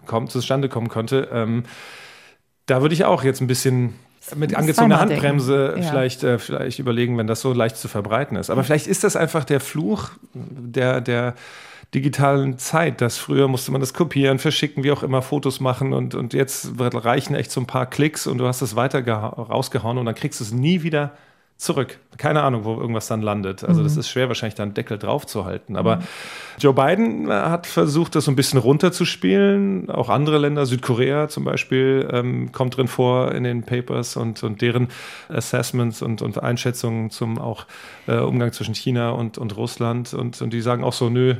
kommt, 0.05 0.31
zustande 0.31 0.69
kommen 0.69 0.87
könnte. 0.87 1.27
Ähm, 1.33 1.63
da 2.65 2.81
würde 2.81 2.95
ich 2.95 3.03
auch 3.03 3.23
jetzt 3.25 3.41
ein 3.41 3.47
bisschen 3.47 3.95
mit 4.36 4.55
angezogener 4.55 4.99
Handbremse 4.99 5.75
ja. 5.77 5.83
vielleicht, 5.83 6.23
äh, 6.23 6.39
vielleicht 6.39 6.79
überlegen, 6.79 7.17
wenn 7.17 7.27
das 7.27 7.41
so 7.41 7.53
leicht 7.53 7.77
zu 7.77 7.88
verbreiten 7.88 8.38
ist. 8.38 8.49
Aber 8.49 8.63
vielleicht 8.63 8.88
ist 8.88 9.03
das 9.03 9.15
einfach 9.15 9.43
der 9.43 9.59
Fluch 9.59 10.12
der, 10.33 11.01
der 11.01 11.36
digitalen 11.93 12.57
Zeit, 12.57 13.01
dass 13.01 13.17
früher 13.17 13.47
musste 13.47 13.71
man 13.71 13.81
das 13.81 13.93
kopieren, 13.93 14.39
verschicken, 14.39 14.83
wie 14.83 14.91
auch 14.91 15.03
immer, 15.03 15.21
Fotos 15.21 15.59
machen 15.59 15.93
und, 15.93 16.15
und 16.15 16.33
jetzt 16.33 16.71
reichen 16.77 17.36
echt 17.36 17.51
so 17.51 17.62
ein 17.62 17.67
paar 17.67 17.86
Klicks 17.86 18.25
und 18.25 18.39
du 18.39 18.47
hast 18.47 18.62
es 18.62 18.75
weiter 18.75 19.05
rausgehauen 19.05 19.97
und 19.97 20.05
dann 20.05 20.15
kriegst 20.15 20.39
du 20.39 20.43
es 20.43 20.51
nie 20.51 20.81
wieder 20.83 21.12
zurück. 21.63 21.99
Keine 22.17 22.43
Ahnung, 22.43 22.65
wo 22.65 22.80
irgendwas 22.80 23.08
dann 23.08 23.21
landet. 23.21 23.63
Also 23.63 23.82
mhm. 23.82 23.86
das 23.86 23.97
ist 23.97 24.10
schwer, 24.10 24.28
wahrscheinlich 24.28 24.56
da 24.56 24.63
einen 24.63 24.73
Deckel 24.73 24.97
drauf 24.97 25.26
zu 25.26 25.45
halten. 25.45 25.76
Aber 25.76 25.97
mhm. 25.97 26.02
Joe 26.60 26.73
Biden 26.73 27.30
äh, 27.30 27.34
hat 27.34 27.65
versucht, 27.65 28.15
das 28.15 28.26
so 28.26 28.32
ein 28.32 28.36
bisschen 28.36 28.60
runterzuspielen. 28.60 29.89
Auch 29.89 30.10
andere 30.10 30.38
Länder, 30.38 30.65
Südkorea 30.65 31.30
zum 31.30 31.45
Beispiel, 31.45 32.08
ähm, 32.12 32.52
kommt 32.52 32.78
drin 32.78 32.88
vor 32.88 33.32
in 33.32 33.43
den 33.43 33.63
Papers 33.63 34.15
und, 34.15 34.43
und 34.43 34.62
deren 34.62 34.89
Assessments 35.30 36.02
und, 36.02 36.21
und 36.21 36.41
Einschätzungen 36.41 37.10
zum 37.10 37.39
auch 37.39 37.65
äh, 38.08 38.17
Umgang 38.17 38.52
zwischen 38.52 38.76
China 38.76 39.12
und, 39.12 39.38
und 39.38 39.56
Russland. 39.58 40.13
Und, 40.13 40.41
und 40.41 40.54
die 40.54 40.62
sagen 40.62 40.84
auch 40.84 40.93
so, 40.93 41.10
nö, 41.10 41.36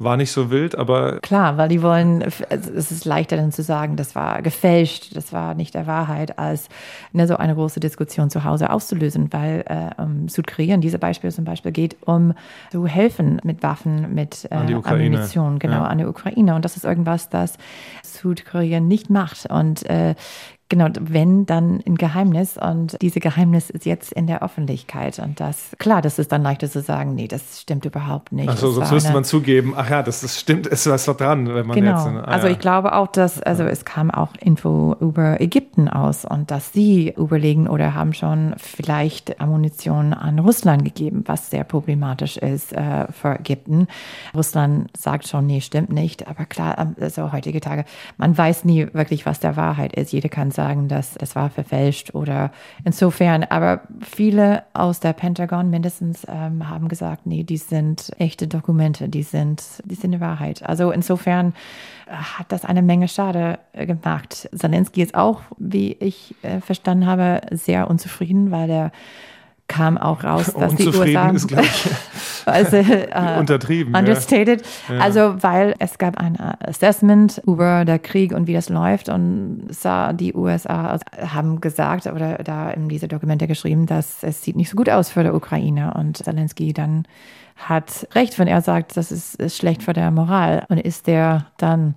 war 0.00 0.16
nicht 0.16 0.32
so 0.32 0.50
wild, 0.50 0.76
aber. 0.76 1.20
Klar, 1.20 1.58
weil 1.58 1.68
die 1.68 1.82
wollen, 1.82 2.22
es 2.22 2.90
ist 2.90 3.04
leichter 3.04 3.36
dann 3.36 3.52
zu 3.52 3.62
sagen, 3.62 3.96
das 3.96 4.14
war 4.14 4.40
gefälscht, 4.40 5.14
das 5.14 5.32
war 5.32 5.54
nicht 5.54 5.74
der 5.74 5.86
Wahrheit, 5.86 6.38
als 6.38 6.68
ne, 7.12 7.26
so 7.26 7.36
eine 7.36 7.54
große 7.54 7.80
Diskussion 7.80 8.30
zu 8.30 8.44
Hause 8.44 8.70
auszulösen, 8.70 9.30
weil 9.32 9.62
äh, 9.66 10.02
um 10.02 10.28
Südkorea 10.28 10.74
in 10.74 10.80
diesem 10.80 11.00
Beispiel 11.00 11.30
zum 11.30 11.44
Beispiel 11.44 11.70
geht 11.70 11.96
um 12.06 12.32
zu 12.72 12.86
helfen 12.86 13.40
mit 13.44 13.62
Waffen, 13.62 14.14
mit 14.14 14.48
äh, 14.50 14.54
Ammunition, 14.54 15.58
genau, 15.58 15.74
ja. 15.74 15.84
an 15.84 15.98
die 15.98 16.06
Ukraine. 16.06 16.54
Und 16.54 16.64
das 16.64 16.76
ist 16.76 16.84
irgendwas, 16.84 17.28
das 17.28 17.58
Südkorea 18.02 18.80
nicht 18.80 19.10
macht. 19.10 19.50
Und 19.50 19.88
äh, 19.88 20.14
Genau, 20.70 20.86
wenn 21.00 21.46
dann 21.46 21.80
ein 21.84 21.96
Geheimnis 21.96 22.56
und 22.56 22.96
diese 23.02 23.18
Geheimnis 23.18 23.70
ist 23.70 23.86
jetzt 23.86 24.12
in 24.12 24.28
der 24.28 24.40
Öffentlichkeit 24.40 25.18
und 25.18 25.40
das, 25.40 25.74
klar, 25.78 26.00
das 26.00 26.20
ist 26.20 26.30
dann 26.30 26.44
leichter 26.44 26.70
zu 26.70 26.80
sagen, 26.80 27.16
nee, 27.16 27.26
das 27.26 27.60
stimmt 27.60 27.84
überhaupt 27.86 28.30
nicht. 28.30 28.48
Achso, 28.48 28.70
sonst 28.70 28.92
müsste 28.92 29.12
man 29.12 29.24
zugeben, 29.24 29.74
ach 29.76 29.90
ja, 29.90 30.04
das, 30.04 30.20
das 30.20 30.38
stimmt, 30.38 30.68
ist 30.68 30.88
was 30.88 31.06
doch 31.06 31.16
dran, 31.16 31.52
wenn 31.52 31.66
man 31.66 31.74
genau. 31.74 32.06
jetzt. 32.06 32.06
Ah, 32.06 32.20
also 32.20 32.46
ich 32.46 32.60
glaube 32.60 32.92
auch, 32.94 33.08
dass, 33.08 33.42
also 33.42 33.64
es 33.64 33.84
kam 33.84 34.12
auch 34.12 34.28
Info 34.38 34.94
über 35.00 35.40
Ägypten 35.40 35.88
aus 35.88 36.24
und 36.24 36.52
dass 36.52 36.72
sie 36.72 37.14
überlegen 37.16 37.66
oder 37.66 37.94
haben 37.94 38.12
schon 38.12 38.54
vielleicht 38.56 39.40
Ammunition 39.40 40.14
an 40.14 40.38
Russland 40.38 40.84
gegeben, 40.84 41.24
was 41.26 41.50
sehr 41.50 41.64
problematisch 41.64 42.36
ist 42.36 42.72
äh, 42.74 43.10
für 43.10 43.40
Ägypten. 43.40 43.88
Russland 44.36 44.88
sagt 44.96 45.26
schon, 45.26 45.46
nee, 45.46 45.62
stimmt 45.62 45.90
nicht, 45.90 46.28
aber 46.28 46.44
klar, 46.44 46.94
also 47.00 47.32
heutige 47.32 47.60
Tage, 47.60 47.84
man 48.18 48.38
weiß 48.38 48.64
nie 48.64 48.86
wirklich, 48.92 49.26
was 49.26 49.40
der 49.40 49.56
Wahrheit 49.56 49.96
ist. 49.96 50.12
Jeder 50.12 50.28
kann 50.28 50.52
sagen, 50.52 50.59
sagen, 50.60 50.88
dass 50.88 51.14
das 51.14 51.34
war 51.36 51.48
verfälscht 51.48 52.14
oder 52.14 52.50
insofern. 52.84 53.44
Aber 53.44 53.80
viele 54.00 54.64
aus 54.74 55.00
der 55.00 55.14
Pentagon 55.14 55.70
mindestens 55.70 56.26
ähm, 56.28 56.68
haben 56.68 56.88
gesagt, 56.88 57.26
nee, 57.26 57.44
die 57.44 57.56
sind 57.56 58.10
echte 58.18 58.46
Dokumente, 58.46 59.08
die 59.08 59.22
sind, 59.22 59.62
die 59.84 59.94
sind 59.94 60.12
die 60.12 60.20
Wahrheit. 60.20 60.62
Also 60.62 60.90
insofern 60.90 61.54
äh, 62.06 62.12
hat 62.12 62.52
das 62.52 62.66
eine 62.66 62.82
Menge 62.82 63.08
Schade 63.08 63.58
äh, 63.72 63.86
gemacht. 63.86 64.50
Zelensky 64.54 65.02
ist 65.02 65.14
auch, 65.14 65.40
wie 65.56 65.92
ich 65.92 66.34
äh, 66.42 66.60
verstanden 66.60 67.06
habe, 67.06 67.40
sehr 67.50 67.88
unzufrieden, 67.88 68.50
weil 68.50 68.68
er 68.68 68.92
kam 69.70 69.96
auch 69.98 70.24
raus, 70.24 70.52
dass 70.58 70.74
die 70.74 70.88
USA 70.88 71.30
ist 71.30 71.46
gleich 71.46 71.88
also, 72.44 72.76
äh, 72.76 73.38
untertrieben, 73.38 73.94
understated. 73.94 74.62
Ja. 74.88 74.98
Also 74.98 75.36
weil 75.40 75.76
es 75.78 75.96
gab 75.96 76.18
ein 76.18 76.36
Assessment 76.40 77.40
über 77.46 77.84
der 77.84 78.00
Krieg 78.00 78.32
und 78.32 78.48
wie 78.48 78.52
das 78.52 78.68
läuft 78.68 79.08
und 79.08 79.68
sah 79.70 80.12
die 80.12 80.34
USA 80.34 80.98
haben 81.24 81.60
gesagt 81.60 82.06
oder 82.08 82.38
da 82.38 82.70
in 82.72 82.88
diese 82.88 83.06
Dokumente 83.06 83.46
geschrieben, 83.46 83.86
dass 83.86 84.24
es 84.24 84.42
sieht 84.42 84.56
nicht 84.56 84.70
so 84.70 84.76
gut 84.76 84.90
aus 84.90 85.08
für 85.08 85.22
die 85.22 85.30
Ukraine 85.30 85.94
und 85.94 86.16
Zelensky 86.16 86.72
dann 86.72 87.04
hat 87.56 88.08
recht, 88.14 88.40
wenn 88.40 88.48
er 88.48 88.62
sagt, 88.62 88.96
das 88.96 89.12
ist, 89.12 89.36
ist 89.36 89.56
schlecht 89.56 89.84
für 89.84 89.92
der 89.92 90.10
Moral 90.10 90.64
und 90.68 90.78
ist 90.78 91.06
der 91.06 91.46
dann 91.58 91.94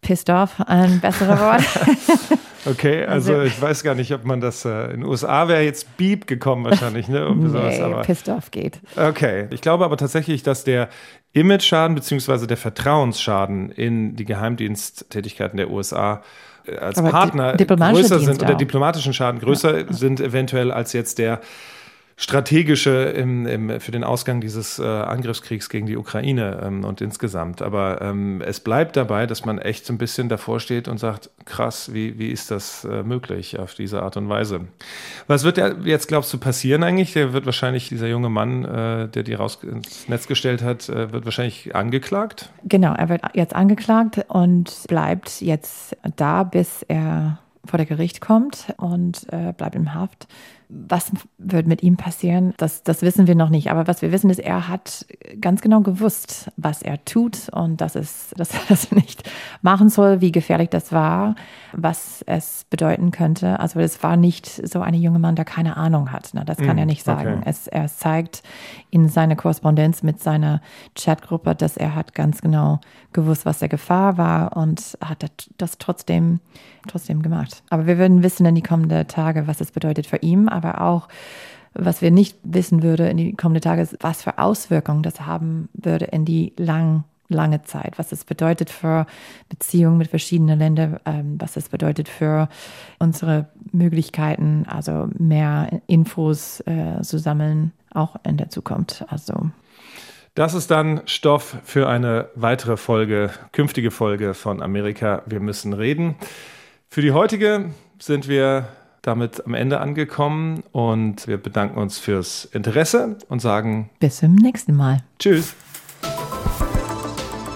pissed 0.00 0.28
off 0.30 0.60
ein 0.66 0.98
besseres 0.98 1.38
Wort. 1.38 1.62
Okay, 2.66 3.04
also, 3.04 3.34
also, 3.34 3.44
ich 3.44 3.60
weiß 3.60 3.82
gar 3.82 3.94
nicht, 3.94 4.12
ob 4.12 4.24
man 4.24 4.40
das 4.40 4.64
äh, 4.64 4.86
in 4.86 5.00
den 5.00 5.04
USA 5.04 5.48
wäre 5.48 5.62
jetzt 5.62 5.96
Beep 5.96 6.26
gekommen 6.26 6.64
wahrscheinlich, 6.64 7.08
ne? 7.08 7.28
Um 7.28 7.38
nee, 7.52 7.80
aber, 7.80 8.02
pissed 8.02 8.28
off 8.28 8.50
geht. 8.50 8.80
Okay, 8.96 9.46
ich 9.50 9.60
glaube 9.60 9.84
aber 9.84 9.96
tatsächlich, 9.96 10.42
dass 10.42 10.64
der 10.64 10.88
Image-Schaden 11.32 11.94
bzw. 11.94 12.46
der 12.46 12.56
Vertrauensschaden 12.56 13.70
in 13.70 14.16
die 14.16 14.24
Geheimdiensttätigkeiten 14.24 15.56
der 15.56 15.70
USA 15.70 16.22
äh, 16.66 16.76
als 16.76 16.98
aber 16.98 17.10
Partner 17.10 17.56
größer 17.56 18.18
sind 18.18 18.42
oder 18.42 18.54
diplomatischen 18.54 19.12
Schaden 19.12 19.40
größer 19.40 19.78
ja. 19.78 19.92
sind 19.92 20.20
eventuell 20.20 20.72
als 20.72 20.92
jetzt 20.92 21.18
der 21.18 21.40
strategische 22.18 22.90
im, 22.90 23.46
im, 23.46 23.80
für 23.80 23.92
den 23.92 24.02
Ausgang 24.02 24.40
dieses 24.40 24.78
äh, 24.78 24.84
Angriffskriegs 24.84 25.68
gegen 25.68 25.86
die 25.86 25.98
Ukraine 25.98 26.62
ähm, 26.64 26.82
und 26.82 27.02
insgesamt. 27.02 27.60
Aber 27.60 28.00
ähm, 28.00 28.40
es 28.40 28.60
bleibt 28.60 28.96
dabei, 28.96 29.26
dass 29.26 29.44
man 29.44 29.58
echt 29.58 29.84
so 29.84 29.92
ein 29.92 29.98
bisschen 29.98 30.30
davor 30.30 30.58
steht 30.58 30.88
und 30.88 30.98
sagt, 30.98 31.28
krass, 31.44 31.92
wie, 31.92 32.18
wie 32.18 32.30
ist 32.30 32.50
das 32.50 32.84
äh, 32.84 33.02
möglich 33.02 33.58
auf 33.58 33.74
diese 33.74 34.02
Art 34.02 34.16
und 34.16 34.30
Weise? 34.30 34.62
Was 35.26 35.44
wird 35.44 35.58
jetzt, 35.84 36.08
glaubst 36.08 36.32
du, 36.32 36.38
passieren 36.38 36.82
eigentlich? 36.82 37.12
Der 37.12 37.34
wird 37.34 37.44
wahrscheinlich, 37.44 37.90
dieser 37.90 38.08
junge 38.08 38.30
Mann, 38.30 38.64
äh, 38.64 39.08
der 39.08 39.22
die 39.22 39.34
raus 39.34 39.58
ins 39.62 40.08
Netz 40.08 40.26
gestellt 40.26 40.62
hat, 40.62 40.88
äh, 40.88 41.12
wird 41.12 41.26
wahrscheinlich 41.26 41.76
angeklagt? 41.76 42.50
Genau, 42.64 42.94
er 42.94 43.10
wird 43.10 43.20
jetzt 43.34 43.54
angeklagt 43.54 44.24
und 44.28 44.72
bleibt 44.88 45.42
jetzt 45.42 45.94
da, 46.16 46.44
bis 46.44 46.82
er 46.88 47.40
vor 47.66 47.76
der 47.76 47.86
Gericht 47.86 48.20
kommt 48.20 48.72
und 48.78 49.26
äh, 49.32 49.52
bleibt 49.52 49.74
im 49.74 49.92
Haft. 49.92 50.28
Was 50.68 51.12
wird 51.38 51.66
mit 51.66 51.82
ihm 51.82 51.96
passieren? 51.96 52.54
Das, 52.56 52.82
das 52.82 53.02
wissen 53.02 53.26
wir 53.26 53.34
noch 53.34 53.50
nicht. 53.50 53.70
Aber 53.70 53.86
was 53.86 54.02
wir 54.02 54.12
wissen, 54.12 54.30
ist, 54.30 54.40
er 54.40 54.68
hat 54.68 55.06
ganz 55.40 55.60
genau 55.60 55.80
gewusst, 55.80 56.50
was 56.56 56.82
er 56.82 57.04
tut 57.04 57.48
und 57.50 57.80
dass, 57.80 57.94
es, 57.94 58.30
dass 58.36 58.52
er 58.52 58.60
das 58.68 58.92
nicht 58.92 59.28
machen 59.62 59.88
soll, 59.88 60.20
wie 60.20 60.32
gefährlich 60.32 60.70
das 60.70 60.92
war, 60.92 61.34
was 61.72 62.22
es 62.26 62.66
bedeuten 62.70 63.10
könnte. 63.10 63.60
Also 63.60 63.80
es 63.80 64.02
war 64.02 64.16
nicht 64.16 64.46
so 64.46 64.80
ein 64.80 64.94
junger 64.94 65.18
Mann, 65.18 65.36
der 65.36 65.44
keine 65.44 65.76
Ahnung 65.76 66.12
hat. 66.12 66.34
Ne? 66.34 66.44
Das 66.44 66.58
kann 66.58 66.76
mm, 66.76 66.80
er 66.80 66.86
nicht 66.86 67.04
sagen. 67.04 67.38
Okay. 67.38 67.50
Es, 67.50 67.66
er 67.66 67.86
zeigt 67.86 68.42
in 68.90 69.08
seiner 69.08 69.36
Korrespondenz 69.36 70.02
mit 70.02 70.22
seiner 70.22 70.60
Chatgruppe, 70.94 71.54
dass 71.54 71.76
er 71.76 71.94
hat 71.94 72.14
ganz 72.14 72.40
genau 72.40 72.80
gewusst, 73.12 73.46
was 73.46 73.58
der 73.58 73.68
Gefahr 73.68 74.18
war 74.18 74.56
und 74.56 74.98
hat 75.00 75.30
das 75.58 75.78
trotzdem, 75.78 76.40
trotzdem 76.86 77.22
gemacht. 77.22 77.62
Aber 77.70 77.86
wir 77.86 77.98
würden 77.98 78.22
wissen 78.22 78.46
in 78.46 78.54
die 78.54 78.62
kommenden 78.62 79.06
Tage, 79.08 79.46
was 79.46 79.60
es 79.60 79.70
bedeutet 79.70 80.06
für 80.06 80.18
ihn 80.18 80.48
aber 80.48 80.80
auch, 80.80 81.08
was 81.74 82.00
wir 82.00 82.10
nicht 82.10 82.38
wissen 82.42 82.82
würde 82.82 83.08
in 83.08 83.16
die 83.16 83.34
kommenden 83.34 83.62
Tage, 83.62 83.88
was 84.00 84.22
für 84.22 84.38
Auswirkungen 84.38 85.02
das 85.02 85.20
haben 85.20 85.68
würde 85.74 86.06
in 86.06 86.24
die 86.24 86.52
lang, 86.56 87.04
lange 87.28 87.62
Zeit, 87.62 87.98
was 87.98 88.12
es 88.12 88.24
bedeutet 88.24 88.70
für 88.70 89.06
Beziehungen 89.48 89.98
mit 89.98 90.08
verschiedenen 90.08 90.58
Ländern, 90.58 90.98
ähm, 91.04 91.36
was 91.38 91.56
es 91.56 91.68
bedeutet 91.68 92.08
für 92.08 92.48
unsere 92.98 93.48
Möglichkeiten, 93.72 94.64
also 94.68 95.08
mehr 95.18 95.82
Infos 95.86 96.60
äh, 96.60 97.02
zu 97.02 97.18
sammeln, 97.18 97.72
auch 97.92 98.16
in 98.24 98.36
der 98.36 98.48
Zukunft. 98.48 99.04
Also 99.08 99.50
das 100.34 100.52
ist 100.52 100.70
dann 100.70 101.00
Stoff 101.06 101.56
für 101.64 101.88
eine 101.88 102.28
weitere 102.34 102.76
Folge, 102.76 103.30
künftige 103.52 103.90
Folge 103.90 104.34
von 104.34 104.62
Amerika. 104.62 105.22
Wir 105.24 105.40
müssen 105.40 105.72
reden. 105.72 106.14
Für 106.96 107.02
die 107.02 107.12
heutige 107.12 107.74
sind 107.98 108.26
wir 108.26 108.68
damit 109.02 109.44
am 109.44 109.52
Ende 109.52 109.80
angekommen 109.80 110.62
und 110.72 111.28
wir 111.28 111.36
bedanken 111.36 111.76
uns 111.76 111.98
fürs 111.98 112.46
Interesse 112.46 113.18
und 113.28 113.40
sagen 113.42 113.90
bis 114.00 114.16
zum 114.16 114.34
nächsten 114.34 114.74
Mal. 114.74 115.04
Tschüss. 115.18 115.54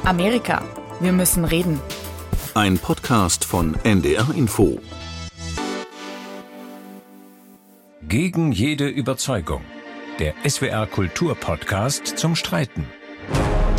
Amerika, 0.05 0.63
wir 1.01 1.13
müssen 1.13 1.47
reden. 1.47 1.81
Ein 2.53 2.77
Podcast 2.77 3.47
von 3.47 3.77
NDR 3.83 4.29
Info. 4.37 4.79
Gegen 8.07 8.53
jede 8.53 8.89
Überzeugung. 8.89 9.63
Der 10.19 10.35
SWR 10.47 10.87
Kulturpodcast 10.87 12.07
zum 12.19 12.37
Streiten. 12.37 12.85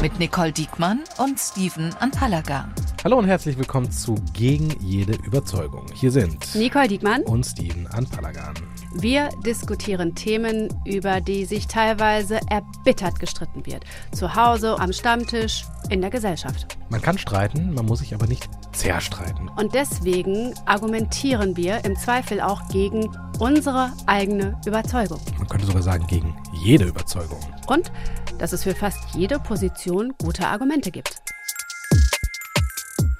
Mit 0.01 0.17
Nicole 0.17 0.51
Diekmann 0.51 1.03
und 1.19 1.39
Steven 1.39 1.93
Antalagan. 1.99 2.73
Hallo 3.03 3.19
und 3.19 3.25
herzlich 3.25 3.55
willkommen 3.59 3.91
zu 3.91 4.15
Gegen 4.33 4.75
jede 4.79 5.13
Überzeugung. 5.13 5.85
Hier 5.93 6.09
sind 6.09 6.55
Nicole 6.55 6.87
Diekmann 6.87 7.21
und 7.21 7.45
Steven 7.45 7.85
Anpalagan. 7.85 8.55
Wir 8.95 9.29
diskutieren 9.45 10.15
Themen, 10.15 10.69
über 10.85 11.21
die 11.21 11.45
sich 11.45 11.67
teilweise 11.67 12.39
erbittert 12.49 13.19
gestritten 13.19 13.63
wird. 13.67 13.85
Zu 14.11 14.33
Hause, 14.33 14.79
am 14.79 14.91
Stammtisch, 14.91 15.65
in 15.89 16.01
der 16.01 16.09
Gesellschaft. 16.09 16.77
Man 16.89 17.01
kann 17.01 17.19
streiten, 17.19 17.71
man 17.75 17.85
muss 17.85 17.99
sich 17.99 18.15
aber 18.15 18.25
nicht 18.25 18.49
zerstreiten. 18.73 19.49
Und 19.49 19.73
deswegen 19.73 20.53
argumentieren 20.65 21.57
wir 21.57 21.83
im 21.85 21.95
Zweifel 21.95 22.41
auch 22.41 22.67
gegen 22.69 23.09
unsere 23.39 23.91
eigene 24.05 24.59
Überzeugung. 24.65 25.19
Man 25.37 25.47
könnte 25.47 25.65
sogar 25.65 25.81
sagen, 25.81 26.05
gegen 26.07 26.35
jede 26.63 26.85
Überzeugung. 26.85 27.39
Und 27.67 27.91
dass 28.37 28.53
es 28.53 28.63
für 28.63 28.75
fast 28.75 29.15
jede 29.15 29.39
Position 29.39 30.13
gute 30.17 30.47
Argumente 30.47 30.91
gibt. 30.91 31.21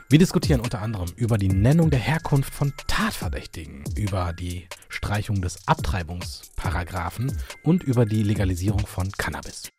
Wir 0.10 0.20
diskutieren 0.20 0.60
unter 0.60 0.82
anderem 0.82 1.10
über 1.16 1.38
die 1.38 1.48
Nennung 1.48 1.90
der 1.90 2.00
Herkunft 2.00 2.54
von 2.54 2.74
Tatverdächtigen, 2.88 3.86
über 3.96 4.34
die 4.34 4.68
Streichung 4.90 5.42
des 5.42 5.68
Abtreibungsparagraphen 5.68 7.32
und 7.64 7.84
über 7.84 8.06
die 8.06 8.22
Legalisierung 8.22 8.86
von 8.86 9.10
Cannabis. 9.14 9.72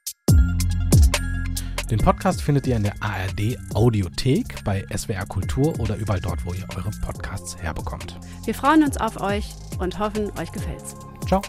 Den 1.92 2.00
Podcast 2.00 2.40
findet 2.40 2.66
ihr 2.66 2.76
in 2.76 2.84
der 2.84 2.94
ARD 3.00 3.58
Audiothek, 3.74 4.64
bei 4.64 4.82
SWR 4.96 5.26
Kultur 5.26 5.78
oder 5.78 5.94
überall 5.96 6.22
dort, 6.22 6.46
wo 6.46 6.54
ihr 6.54 6.66
eure 6.74 6.90
Podcasts 7.02 7.58
herbekommt. 7.58 8.18
Wir 8.46 8.54
freuen 8.54 8.82
uns 8.82 8.96
auf 8.96 9.20
euch 9.20 9.54
und 9.78 9.98
hoffen, 9.98 10.32
euch 10.38 10.50
gefällt's. 10.52 10.96
Ciao. 11.26 11.42